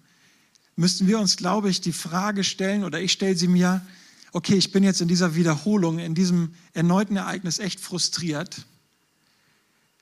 müssten 0.76 1.08
wir 1.08 1.20
uns, 1.20 1.38
glaube 1.38 1.70
ich, 1.70 1.80
die 1.80 1.94
Frage 1.94 2.44
stellen, 2.44 2.84
oder 2.84 3.00
ich 3.00 3.14
stelle 3.14 3.38
sie 3.38 3.48
mir, 3.48 3.86
okay, 4.34 4.56
ich 4.56 4.74
bin 4.74 4.84
jetzt 4.84 5.00
in 5.00 5.08
dieser 5.08 5.36
Wiederholung, 5.36 6.00
in 6.00 6.16
diesem 6.16 6.54
erneuten 6.74 7.16
Ereignis 7.16 7.60
echt 7.60 7.80
frustriert. 7.80 8.66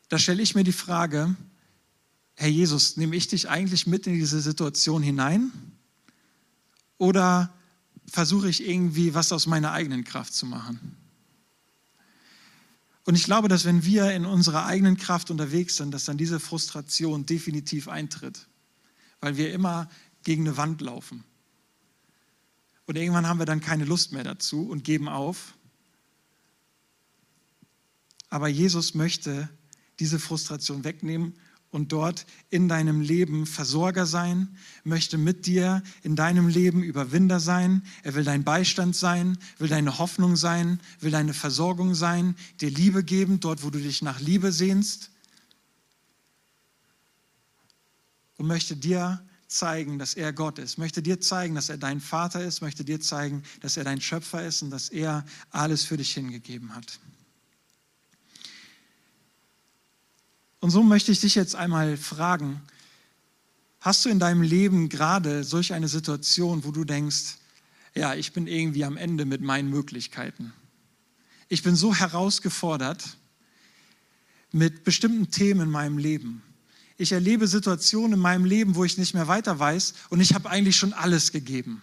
Da 0.09 0.17
stelle 0.17 0.41
ich 0.41 0.55
mir 0.55 0.63
die 0.63 0.71
Frage, 0.71 1.35
Herr 2.33 2.49
Jesus, 2.49 2.97
nehme 2.97 3.15
ich 3.15 3.27
dich 3.27 3.49
eigentlich 3.49 3.85
mit 3.85 4.07
in 4.07 4.15
diese 4.15 4.41
Situation 4.41 5.03
hinein? 5.03 5.51
Oder 6.97 7.53
versuche 8.07 8.49
ich 8.49 8.67
irgendwie 8.67 9.13
was 9.13 9.31
aus 9.31 9.45
meiner 9.45 9.73
eigenen 9.73 10.05
Kraft 10.05 10.33
zu 10.33 10.47
machen? 10.47 10.97
Und 13.11 13.15
ich 13.17 13.25
glaube, 13.25 13.49
dass 13.49 13.65
wenn 13.65 13.83
wir 13.83 14.13
in 14.13 14.25
unserer 14.25 14.67
eigenen 14.67 14.95
Kraft 14.95 15.31
unterwegs 15.31 15.75
sind, 15.75 15.91
dass 15.91 16.05
dann 16.05 16.17
diese 16.17 16.39
Frustration 16.39 17.25
definitiv 17.25 17.89
eintritt, 17.89 18.47
weil 19.19 19.35
wir 19.35 19.51
immer 19.51 19.89
gegen 20.23 20.47
eine 20.47 20.55
Wand 20.55 20.79
laufen. 20.79 21.25
Und 22.85 22.95
irgendwann 22.95 23.27
haben 23.27 23.37
wir 23.37 23.45
dann 23.45 23.59
keine 23.59 23.83
Lust 23.83 24.13
mehr 24.13 24.23
dazu 24.23 24.65
und 24.65 24.85
geben 24.85 25.09
auf. 25.09 25.57
Aber 28.29 28.47
Jesus 28.47 28.93
möchte 28.93 29.49
diese 29.99 30.17
Frustration 30.17 30.85
wegnehmen 30.85 31.37
und 31.71 31.93
dort 31.93 32.25
in 32.49 32.67
deinem 32.67 32.99
Leben 32.99 33.45
Versorger 33.45 34.05
sein, 34.05 34.57
möchte 34.83 35.17
mit 35.17 35.45
dir 35.45 35.81
in 36.03 36.17
deinem 36.17 36.49
Leben 36.49 36.83
Überwinder 36.83 37.39
sein. 37.39 37.81
Er 38.03 38.13
will 38.13 38.25
dein 38.25 38.43
Beistand 38.43 38.95
sein, 38.95 39.37
will 39.57 39.69
deine 39.69 39.97
Hoffnung 39.97 40.35
sein, 40.35 40.81
will 40.99 41.11
deine 41.11 41.33
Versorgung 41.33 41.95
sein, 41.95 42.35
dir 42.59 42.69
Liebe 42.69 43.03
geben, 43.03 43.39
dort 43.39 43.63
wo 43.63 43.69
du 43.69 43.79
dich 43.79 44.01
nach 44.01 44.19
Liebe 44.19 44.51
sehnst. 44.51 45.11
Und 48.37 48.47
möchte 48.47 48.75
dir 48.75 49.23
zeigen, 49.47 49.97
dass 49.97 50.13
er 50.13 50.33
Gott 50.33 50.59
ist, 50.59 50.77
möchte 50.77 51.01
dir 51.01 51.21
zeigen, 51.21 51.55
dass 51.55 51.69
er 51.69 51.77
dein 51.77 52.01
Vater 52.01 52.43
ist, 52.43 52.61
möchte 52.61 52.83
dir 52.83 52.99
zeigen, 52.99 53.43
dass 53.61 53.77
er 53.77 53.83
dein 53.83 54.01
Schöpfer 54.01 54.45
ist 54.45 54.61
und 54.61 54.71
dass 54.71 54.89
er 54.89 55.25
alles 55.51 55.85
für 55.85 55.97
dich 55.97 56.13
hingegeben 56.13 56.75
hat. 56.75 56.99
Und 60.61 60.71
so 60.71 60.81
möchte 60.83 61.11
ich 61.11 61.19
dich 61.19 61.35
jetzt 61.35 61.55
einmal 61.55 61.97
fragen, 61.97 62.61
hast 63.81 64.05
du 64.05 64.09
in 64.09 64.19
deinem 64.19 64.41
Leben 64.41 64.87
gerade 64.87 65.43
solch 65.43 65.73
eine 65.73 65.89
Situation, 65.89 66.63
wo 66.63 66.71
du 66.71 66.85
denkst, 66.85 67.35
ja, 67.93 68.15
ich 68.15 68.31
bin 68.31 68.47
irgendwie 68.47 68.85
am 68.85 68.95
Ende 68.95 69.25
mit 69.25 69.41
meinen 69.41 69.69
Möglichkeiten. 69.69 70.53
Ich 71.49 71.61
bin 71.61 71.75
so 71.75 71.93
herausgefordert 71.93 73.17
mit 74.53 74.85
bestimmten 74.85 75.29
Themen 75.29 75.61
in 75.61 75.69
meinem 75.69 75.97
Leben 75.97 76.41
ich 77.01 77.13
erlebe 77.13 77.47
Situationen 77.47 78.13
in 78.13 78.19
meinem 78.19 78.45
Leben, 78.45 78.75
wo 78.75 78.83
ich 78.83 78.97
nicht 78.99 79.15
mehr 79.15 79.27
weiter 79.27 79.57
weiß 79.57 79.95
und 80.09 80.19
ich 80.19 80.35
habe 80.35 80.49
eigentlich 80.49 80.77
schon 80.77 80.93
alles 80.93 81.31
gegeben. 81.31 81.81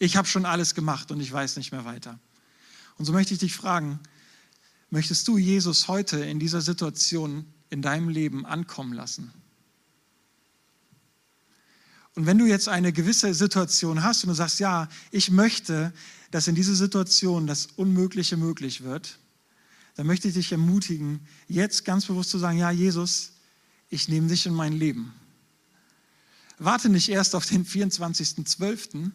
Ich 0.00 0.16
habe 0.16 0.26
schon 0.26 0.44
alles 0.44 0.74
gemacht 0.74 1.12
und 1.12 1.20
ich 1.20 1.32
weiß 1.32 1.56
nicht 1.56 1.70
mehr 1.70 1.84
weiter. 1.84 2.18
Und 2.98 3.04
so 3.04 3.12
möchte 3.12 3.34
ich 3.34 3.40
dich 3.40 3.54
fragen, 3.54 4.00
möchtest 4.90 5.28
du 5.28 5.38
Jesus 5.38 5.86
heute 5.86 6.18
in 6.18 6.40
dieser 6.40 6.60
Situation 6.60 7.46
in 7.70 7.82
deinem 7.82 8.08
Leben 8.08 8.46
ankommen 8.46 8.92
lassen? 8.92 9.32
Und 12.14 12.24
wenn 12.24 12.38
du 12.38 12.46
jetzt 12.46 12.68
eine 12.68 12.92
gewisse 12.92 13.34
Situation 13.34 14.02
hast 14.02 14.24
und 14.24 14.28
du 14.28 14.34
sagst, 14.34 14.58
ja, 14.58 14.88
ich 15.10 15.30
möchte, 15.30 15.92
dass 16.30 16.48
in 16.48 16.54
dieser 16.54 16.74
Situation 16.74 17.46
das 17.46 17.66
Unmögliche 17.76 18.38
möglich 18.38 18.82
wird, 18.82 19.18
dann 19.96 20.06
möchte 20.06 20.28
ich 20.28 20.34
dich 20.34 20.50
ermutigen, 20.50 21.20
jetzt 21.46 21.84
ganz 21.84 22.06
bewusst 22.06 22.30
zu 22.30 22.38
sagen, 22.38 22.58
ja, 22.58 22.70
Jesus, 22.70 23.32
ich 23.90 24.08
nehme 24.08 24.28
dich 24.28 24.46
in 24.46 24.54
mein 24.54 24.72
Leben. 24.72 25.14
Warte 26.58 26.88
nicht 26.88 27.10
erst 27.10 27.34
auf 27.34 27.46
den 27.46 27.66
24.12., 27.66 29.10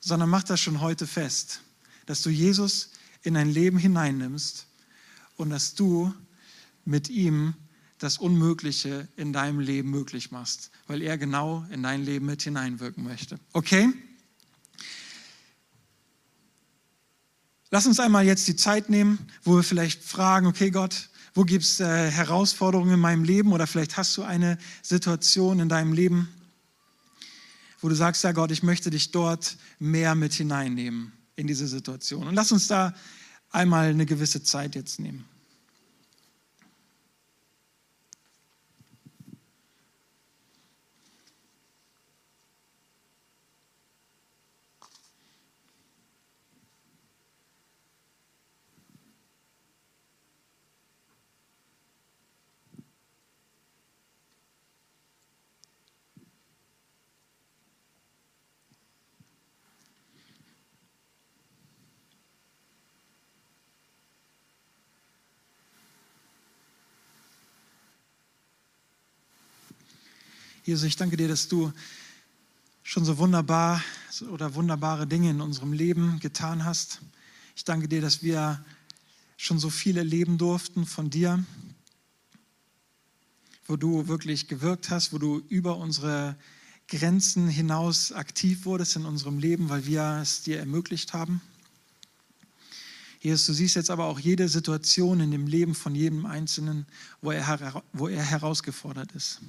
sondern 0.00 0.30
mach 0.30 0.44
das 0.44 0.60
schon 0.60 0.80
heute 0.80 1.06
fest, 1.06 1.60
dass 2.06 2.22
du 2.22 2.30
Jesus 2.30 2.90
in 3.22 3.34
dein 3.34 3.50
Leben 3.50 3.78
hineinnimmst 3.78 4.66
und 5.36 5.50
dass 5.50 5.74
du 5.74 6.14
mit 6.88 7.10
ihm 7.10 7.54
das 7.98 8.16
Unmögliche 8.16 9.08
in 9.16 9.32
deinem 9.32 9.60
Leben 9.60 9.90
möglich 9.90 10.30
machst, 10.30 10.70
weil 10.86 11.02
er 11.02 11.18
genau 11.18 11.66
in 11.70 11.82
dein 11.82 12.02
Leben 12.02 12.26
mit 12.26 12.42
hineinwirken 12.42 13.04
möchte. 13.04 13.38
Okay? 13.52 13.92
Lass 17.70 17.86
uns 17.86 18.00
einmal 18.00 18.24
jetzt 18.24 18.48
die 18.48 18.56
Zeit 18.56 18.88
nehmen, 18.88 19.18
wo 19.42 19.56
wir 19.56 19.62
vielleicht 19.62 20.02
fragen, 20.02 20.46
okay 20.46 20.70
Gott, 20.70 21.10
wo 21.34 21.44
gibt 21.44 21.64
es 21.64 21.78
äh, 21.80 22.10
Herausforderungen 22.10 22.94
in 22.94 23.00
meinem 23.00 23.24
Leben 23.24 23.52
oder 23.52 23.66
vielleicht 23.66 23.98
hast 23.98 24.16
du 24.16 24.22
eine 24.22 24.56
Situation 24.82 25.60
in 25.60 25.68
deinem 25.68 25.92
Leben, 25.92 26.28
wo 27.80 27.88
du 27.90 27.94
sagst, 27.94 28.24
ja 28.24 28.32
Gott, 28.32 28.50
ich 28.50 28.62
möchte 28.62 28.88
dich 28.88 29.10
dort 29.10 29.58
mehr 29.78 30.14
mit 30.14 30.32
hineinnehmen 30.32 31.12
in 31.36 31.46
diese 31.46 31.68
Situation. 31.68 32.26
Und 32.26 32.34
lass 32.34 32.50
uns 32.50 32.66
da 32.66 32.94
einmal 33.50 33.90
eine 33.90 34.06
gewisse 34.06 34.42
Zeit 34.42 34.74
jetzt 34.74 34.98
nehmen. 35.00 35.26
Jesus, 70.68 70.84
ich 70.84 70.96
danke 70.96 71.16
dir, 71.16 71.28
dass 71.28 71.48
du 71.48 71.72
schon 72.82 73.02
so 73.02 73.16
wunderbar 73.16 73.82
oder 74.30 74.54
wunderbare 74.54 75.06
Dinge 75.06 75.30
in 75.30 75.40
unserem 75.40 75.72
Leben 75.72 76.20
getan 76.20 76.62
hast. 76.62 77.00
Ich 77.56 77.64
danke 77.64 77.88
dir, 77.88 78.02
dass 78.02 78.22
wir 78.22 78.62
schon 79.38 79.58
so 79.58 79.70
viel 79.70 79.96
erleben 79.96 80.36
durften 80.36 80.84
von 80.84 81.08
dir, 81.08 81.42
wo 83.64 83.76
du 83.76 84.08
wirklich 84.08 84.46
gewirkt 84.46 84.90
hast, 84.90 85.14
wo 85.14 85.16
du 85.16 85.38
über 85.48 85.78
unsere 85.78 86.36
Grenzen 86.86 87.48
hinaus 87.48 88.12
aktiv 88.12 88.66
wurdest 88.66 88.96
in 88.96 89.06
unserem 89.06 89.38
Leben, 89.38 89.70
weil 89.70 89.86
wir 89.86 90.18
es 90.20 90.42
dir 90.42 90.58
ermöglicht 90.58 91.14
haben. 91.14 91.40
Jesus, 93.20 93.46
du 93.46 93.54
siehst 93.54 93.74
jetzt 93.74 93.88
aber 93.90 94.04
auch 94.04 94.18
jede 94.18 94.50
Situation 94.50 95.20
in 95.20 95.30
dem 95.30 95.46
Leben 95.46 95.74
von 95.74 95.94
jedem 95.94 96.26
Einzelnen, 96.26 96.84
wo 97.22 97.30
er, 97.30 97.82
wo 97.94 98.08
er 98.08 98.22
herausgefordert 98.22 99.12
ist. 99.12 99.40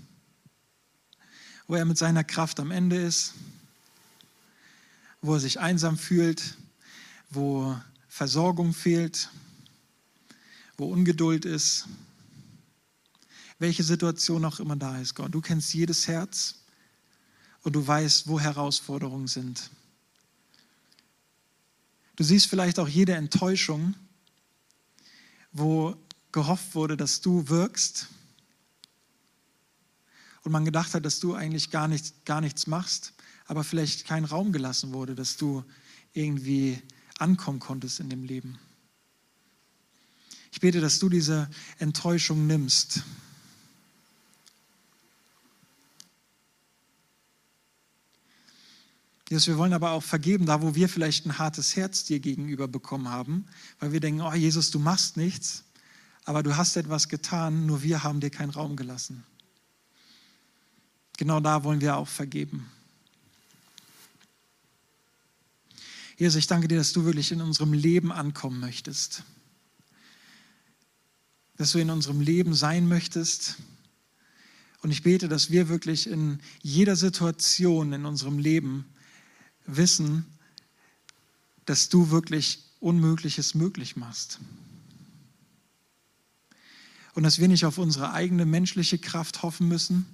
Wo 1.70 1.76
er 1.76 1.86
mit 1.86 2.00
seiner 2.00 2.24
Kraft 2.24 2.60
am 2.60 2.72
Ende 2.72 2.96
ist, 2.96 3.36
wo 5.22 5.36
er 5.36 5.40
sich 5.40 5.60
einsam 5.60 6.00
fühlt, 6.00 6.58
wo 7.30 7.80
Versorgung 8.08 8.74
fehlt, 8.74 9.30
wo 10.78 10.88
Ungeduld 10.92 11.46
ist, 11.46 11.88
welche 13.60 13.84
Situation 13.84 14.46
auch 14.46 14.60
immer 14.60 14.78
da 14.78 14.98
ist, 14.98 15.14
Gott. 15.14 15.32
Du 15.32 15.42
kennst 15.42 15.72
jedes 15.76 16.08
Herz 16.08 16.56
und 17.62 17.74
du 17.74 17.86
weißt, 17.86 18.28
wo 18.28 18.40
Herausforderungen 18.40 19.28
sind. 19.28 19.70
Du 22.16 22.24
siehst 22.24 22.48
vielleicht 22.48 22.80
auch 22.80 22.88
jede 22.88 23.14
Enttäuschung, 23.14 23.94
wo 25.52 25.96
gehofft 26.32 26.74
wurde, 26.74 26.98
dass 26.98 27.22
du 27.22 27.48
wirkst 27.48 28.08
und 30.44 30.52
man 30.52 30.66
gedacht 30.66 30.94
hat, 30.94 31.06
dass 31.06 31.20
du 31.20 31.34
eigentlich 31.34 31.72
gar 31.72 31.88
nichts, 31.88 32.14
gar 32.26 32.42
nichts 32.42 32.68
machst, 32.68 33.14
aber 33.46 33.64
vielleicht 33.64 34.06
kein 34.06 34.26
Raum 34.26 34.52
gelassen 34.52 34.94
wurde, 34.94 35.16
dass 35.16 35.38
du 35.38 35.64
irgendwie 36.14 36.82
ankommen 37.18 37.60
konntest 37.60 38.00
in 38.00 38.10
dem 38.10 38.24
Leben. 38.24 38.58
Ich 40.52 40.60
bete, 40.60 40.82
dass 40.82 41.00
du 41.00 41.10
diese 41.10 41.50
Enttäuschung 41.78 42.48
nimmst 42.48 43.04
Jesus, 49.30 49.48
wir 49.48 49.60
wollen 49.60 49.74
aber 49.74 49.92
auch 49.92 50.02
vergeben, 50.02 50.48
da 50.48 50.64
wo 50.64 50.74
wir 50.74 50.90
vielleicht 50.90 51.28
ein 51.28 51.38
hartes 51.38 51.76
Herz 51.76 52.04
dir 52.04 52.20
gegenüber 52.20 52.68
bekommen 52.68 53.10
haben, 53.10 53.46
weil 53.80 53.92
wir 53.92 54.00
denken, 54.00 54.22
oh 54.22 54.34
Jesus, 54.34 54.72
du 54.72 54.80
machst 54.80 55.18
nichts, 55.18 55.66
aber 56.26 56.42
du 56.42 56.58
hast 56.58 56.76
etwas 56.78 57.10
getan, 57.10 57.68
nur 57.68 57.84
wir 57.84 58.04
haben 58.04 58.22
dir 58.22 58.32
keinen 58.32 58.50
Raum 58.50 58.76
gelassen. 58.76 59.24
Genau 61.20 61.42
da 61.42 61.66
wollen 61.66 61.82
wir 61.82 61.98
auch 61.98 62.08
vergeben. 62.08 62.72
Jesus, 66.16 66.38
ich 66.38 66.48
danke 66.48 66.70
dir, 66.70 66.78
dass 66.78 66.94
du 66.94 67.04
wirklich 67.04 67.34
in 67.34 67.42
unserem 67.42 67.74
Leben 67.74 68.14
ankommen 68.14 68.62
möchtest. 68.62 69.24
Dass 71.58 71.74
du 71.74 71.80
in 71.80 71.90
unserem 71.90 72.22
Leben 72.22 72.54
sein 72.56 72.88
möchtest. 72.88 73.58
Und 74.82 74.92
ich 74.92 75.04
bete, 75.04 75.28
dass 75.28 75.52
wir 75.52 75.68
wirklich 75.68 76.08
in 76.08 76.40
jeder 76.62 76.96
Situation 76.96 77.92
in 77.92 78.06
unserem 78.06 78.40
Leben 78.40 78.86
wissen, 79.66 80.26
dass 81.66 81.90
du 81.90 82.12
wirklich 82.12 82.64
Unmögliches 82.80 83.56
möglich 83.56 83.98
machst. 83.98 84.40
Und 87.14 87.24
dass 87.24 87.40
wir 87.40 87.50
nicht 87.50 87.66
auf 87.66 87.78
unsere 87.78 88.14
eigene 88.14 88.46
menschliche 88.46 89.00
Kraft 89.00 89.44
hoffen 89.44 89.68
müssen, 89.68 90.06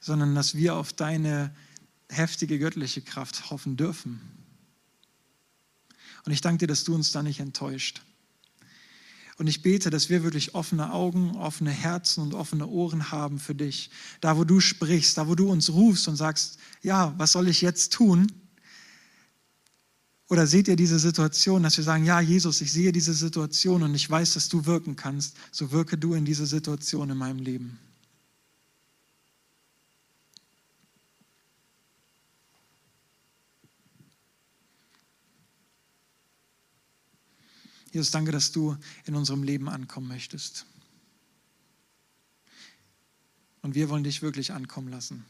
sondern 0.00 0.34
dass 0.34 0.54
wir 0.54 0.76
auf 0.76 0.92
deine 0.92 1.54
heftige 2.10 2.58
göttliche 2.58 3.02
Kraft 3.02 3.50
hoffen 3.50 3.76
dürfen. 3.76 4.20
Und 6.24 6.32
ich 6.32 6.40
danke 6.40 6.58
dir, 6.58 6.66
dass 6.66 6.84
du 6.84 6.94
uns 6.94 7.12
da 7.12 7.22
nicht 7.22 7.40
enttäuscht. 7.40 8.02
Und 9.38 9.46
ich 9.46 9.62
bete, 9.62 9.88
dass 9.88 10.10
wir 10.10 10.24
wirklich 10.24 10.56
offene 10.56 10.92
Augen, 10.92 11.36
offene 11.36 11.70
Herzen 11.70 12.22
und 12.22 12.34
offene 12.34 12.66
Ohren 12.66 13.12
haben 13.12 13.38
für 13.38 13.54
dich. 13.54 13.90
Da, 14.20 14.36
wo 14.36 14.42
du 14.42 14.58
sprichst, 14.58 15.16
da, 15.16 15.28
wo 15.28 15.36
du 15.36 15.48
uns 15.48 15.70
rufst 15.70 16.08
und 16.08 16.16
sagst, 16.16 16.58
ja, 16.82 17.14
was 17.18 17.32
soll 17.32 17.46
ich 17.48 17.60
jetzt 17.60 17.92
tun? 17.92 18.26
Oder 20.28 20.46
seht 20.46 20.66
ihr 20.68 20.76
diese 20.76 20.98
Situation, 20.98 21.62
dass 21.62 21.76
wir 21.76 21.84
sagen, 21.84 22.04
ja, 22.04 22.20
Jesus, 22.20 22.60
ich 22.60 22.72
sehe 22.72 22.90
diese 22.90 23.14
Situation 23.14 23.84
und 23.84 23.94
ich 23.94 24.10
weiß, 24.10 24.34
dass 24.34 24.48
du 24.48 24.66
wirken 24.66 24.96
kannst, 24.96 25.36
so 25.52 25.70
wirke 25.70 25.96
du 25.96 26.14
in 26.14 26.24
diese 26.24 26.44
Situation 26.44 27.08
in 27.08 27.16
meinem 27.16 27.38
Leben. 27.38 27.78
Jesus, 37.98 38.12
danke, 38.12 38.30
dass 38.30 38.52
du 38.52 38.76
in 39.06 39.16
unserem 39.16 39.42
Leben 39.42 39.68
ankommen 39.68 40.06
möchtest. 40.06 40.66
Und 43.60 43.74
wir 43.74 43.88
wollen 43.88 44.04
dich 44.04 44.22
wirklich 44.22 44.52
ankommen 44.52 44.88
lassen. 44.88 45.24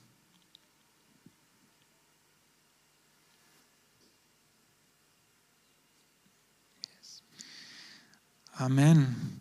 Amen. 8.52 9.40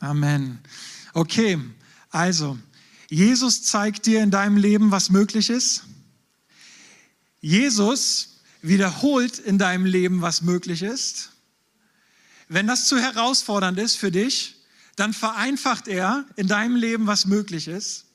Amen. 0.00 0.58
Okay, 1.14 1.60
also, 2.10 2.58
Jesus 3.08 3.62
zeigt 3.62 4.06
dir 4.06 4.24
in 4.24 4.32
deinem 4.32 4.56
Leben, 4.56 4.90
was 4.90 5.10
möglich 5.10 5.50
ist. 5.50 5.84
Jesus 7.40 8.40
wiederholt 8.60 9.38
in 9.38 9.56
deinem 9.56 9.86
Leben, 9.86 10.20
was 10.20 10.42
möglich 10.42 10.82
ist. 10.82 11.30
Wenn 12.48 12.66
das 12.66 12.86
zu 12.86 12.98
herausfordernd 12.98 13.78
ist 13.78 13.96
für 13.96 14.10
dich, 14.10 14.56
dann 14.96 15.12
vereinfacht 15.12 15.88
er 15.88 16.24
in 16.36 16.48
deinem 16.48 16.76
Leben, 16.76 17.06
was 17.06 17.26
möglich 17.26 17.68
ist. 17.68 18.06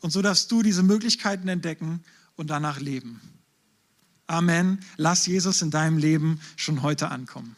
Und 0.00 0.10
so 0.10 0.22
darfst 0.22 0.50
du 0.52 0.62
diese 0.62 0.82
Möglichkeiten 0.82 1.48
entdecken 1.48 2.02
und 2.36 2.50
danach 2.50 2.80
leben. 2.80 3.20
Amen. 4.26 4.80
Lass 4.96 5.26
Jesus 5.26 5.60
in 5.62 5.70
deinem 5.70 5.98
Leben 5.98 6.40
schon 6.56 6.82
heute 6.82 7.10
ankommen. 7.10 7.56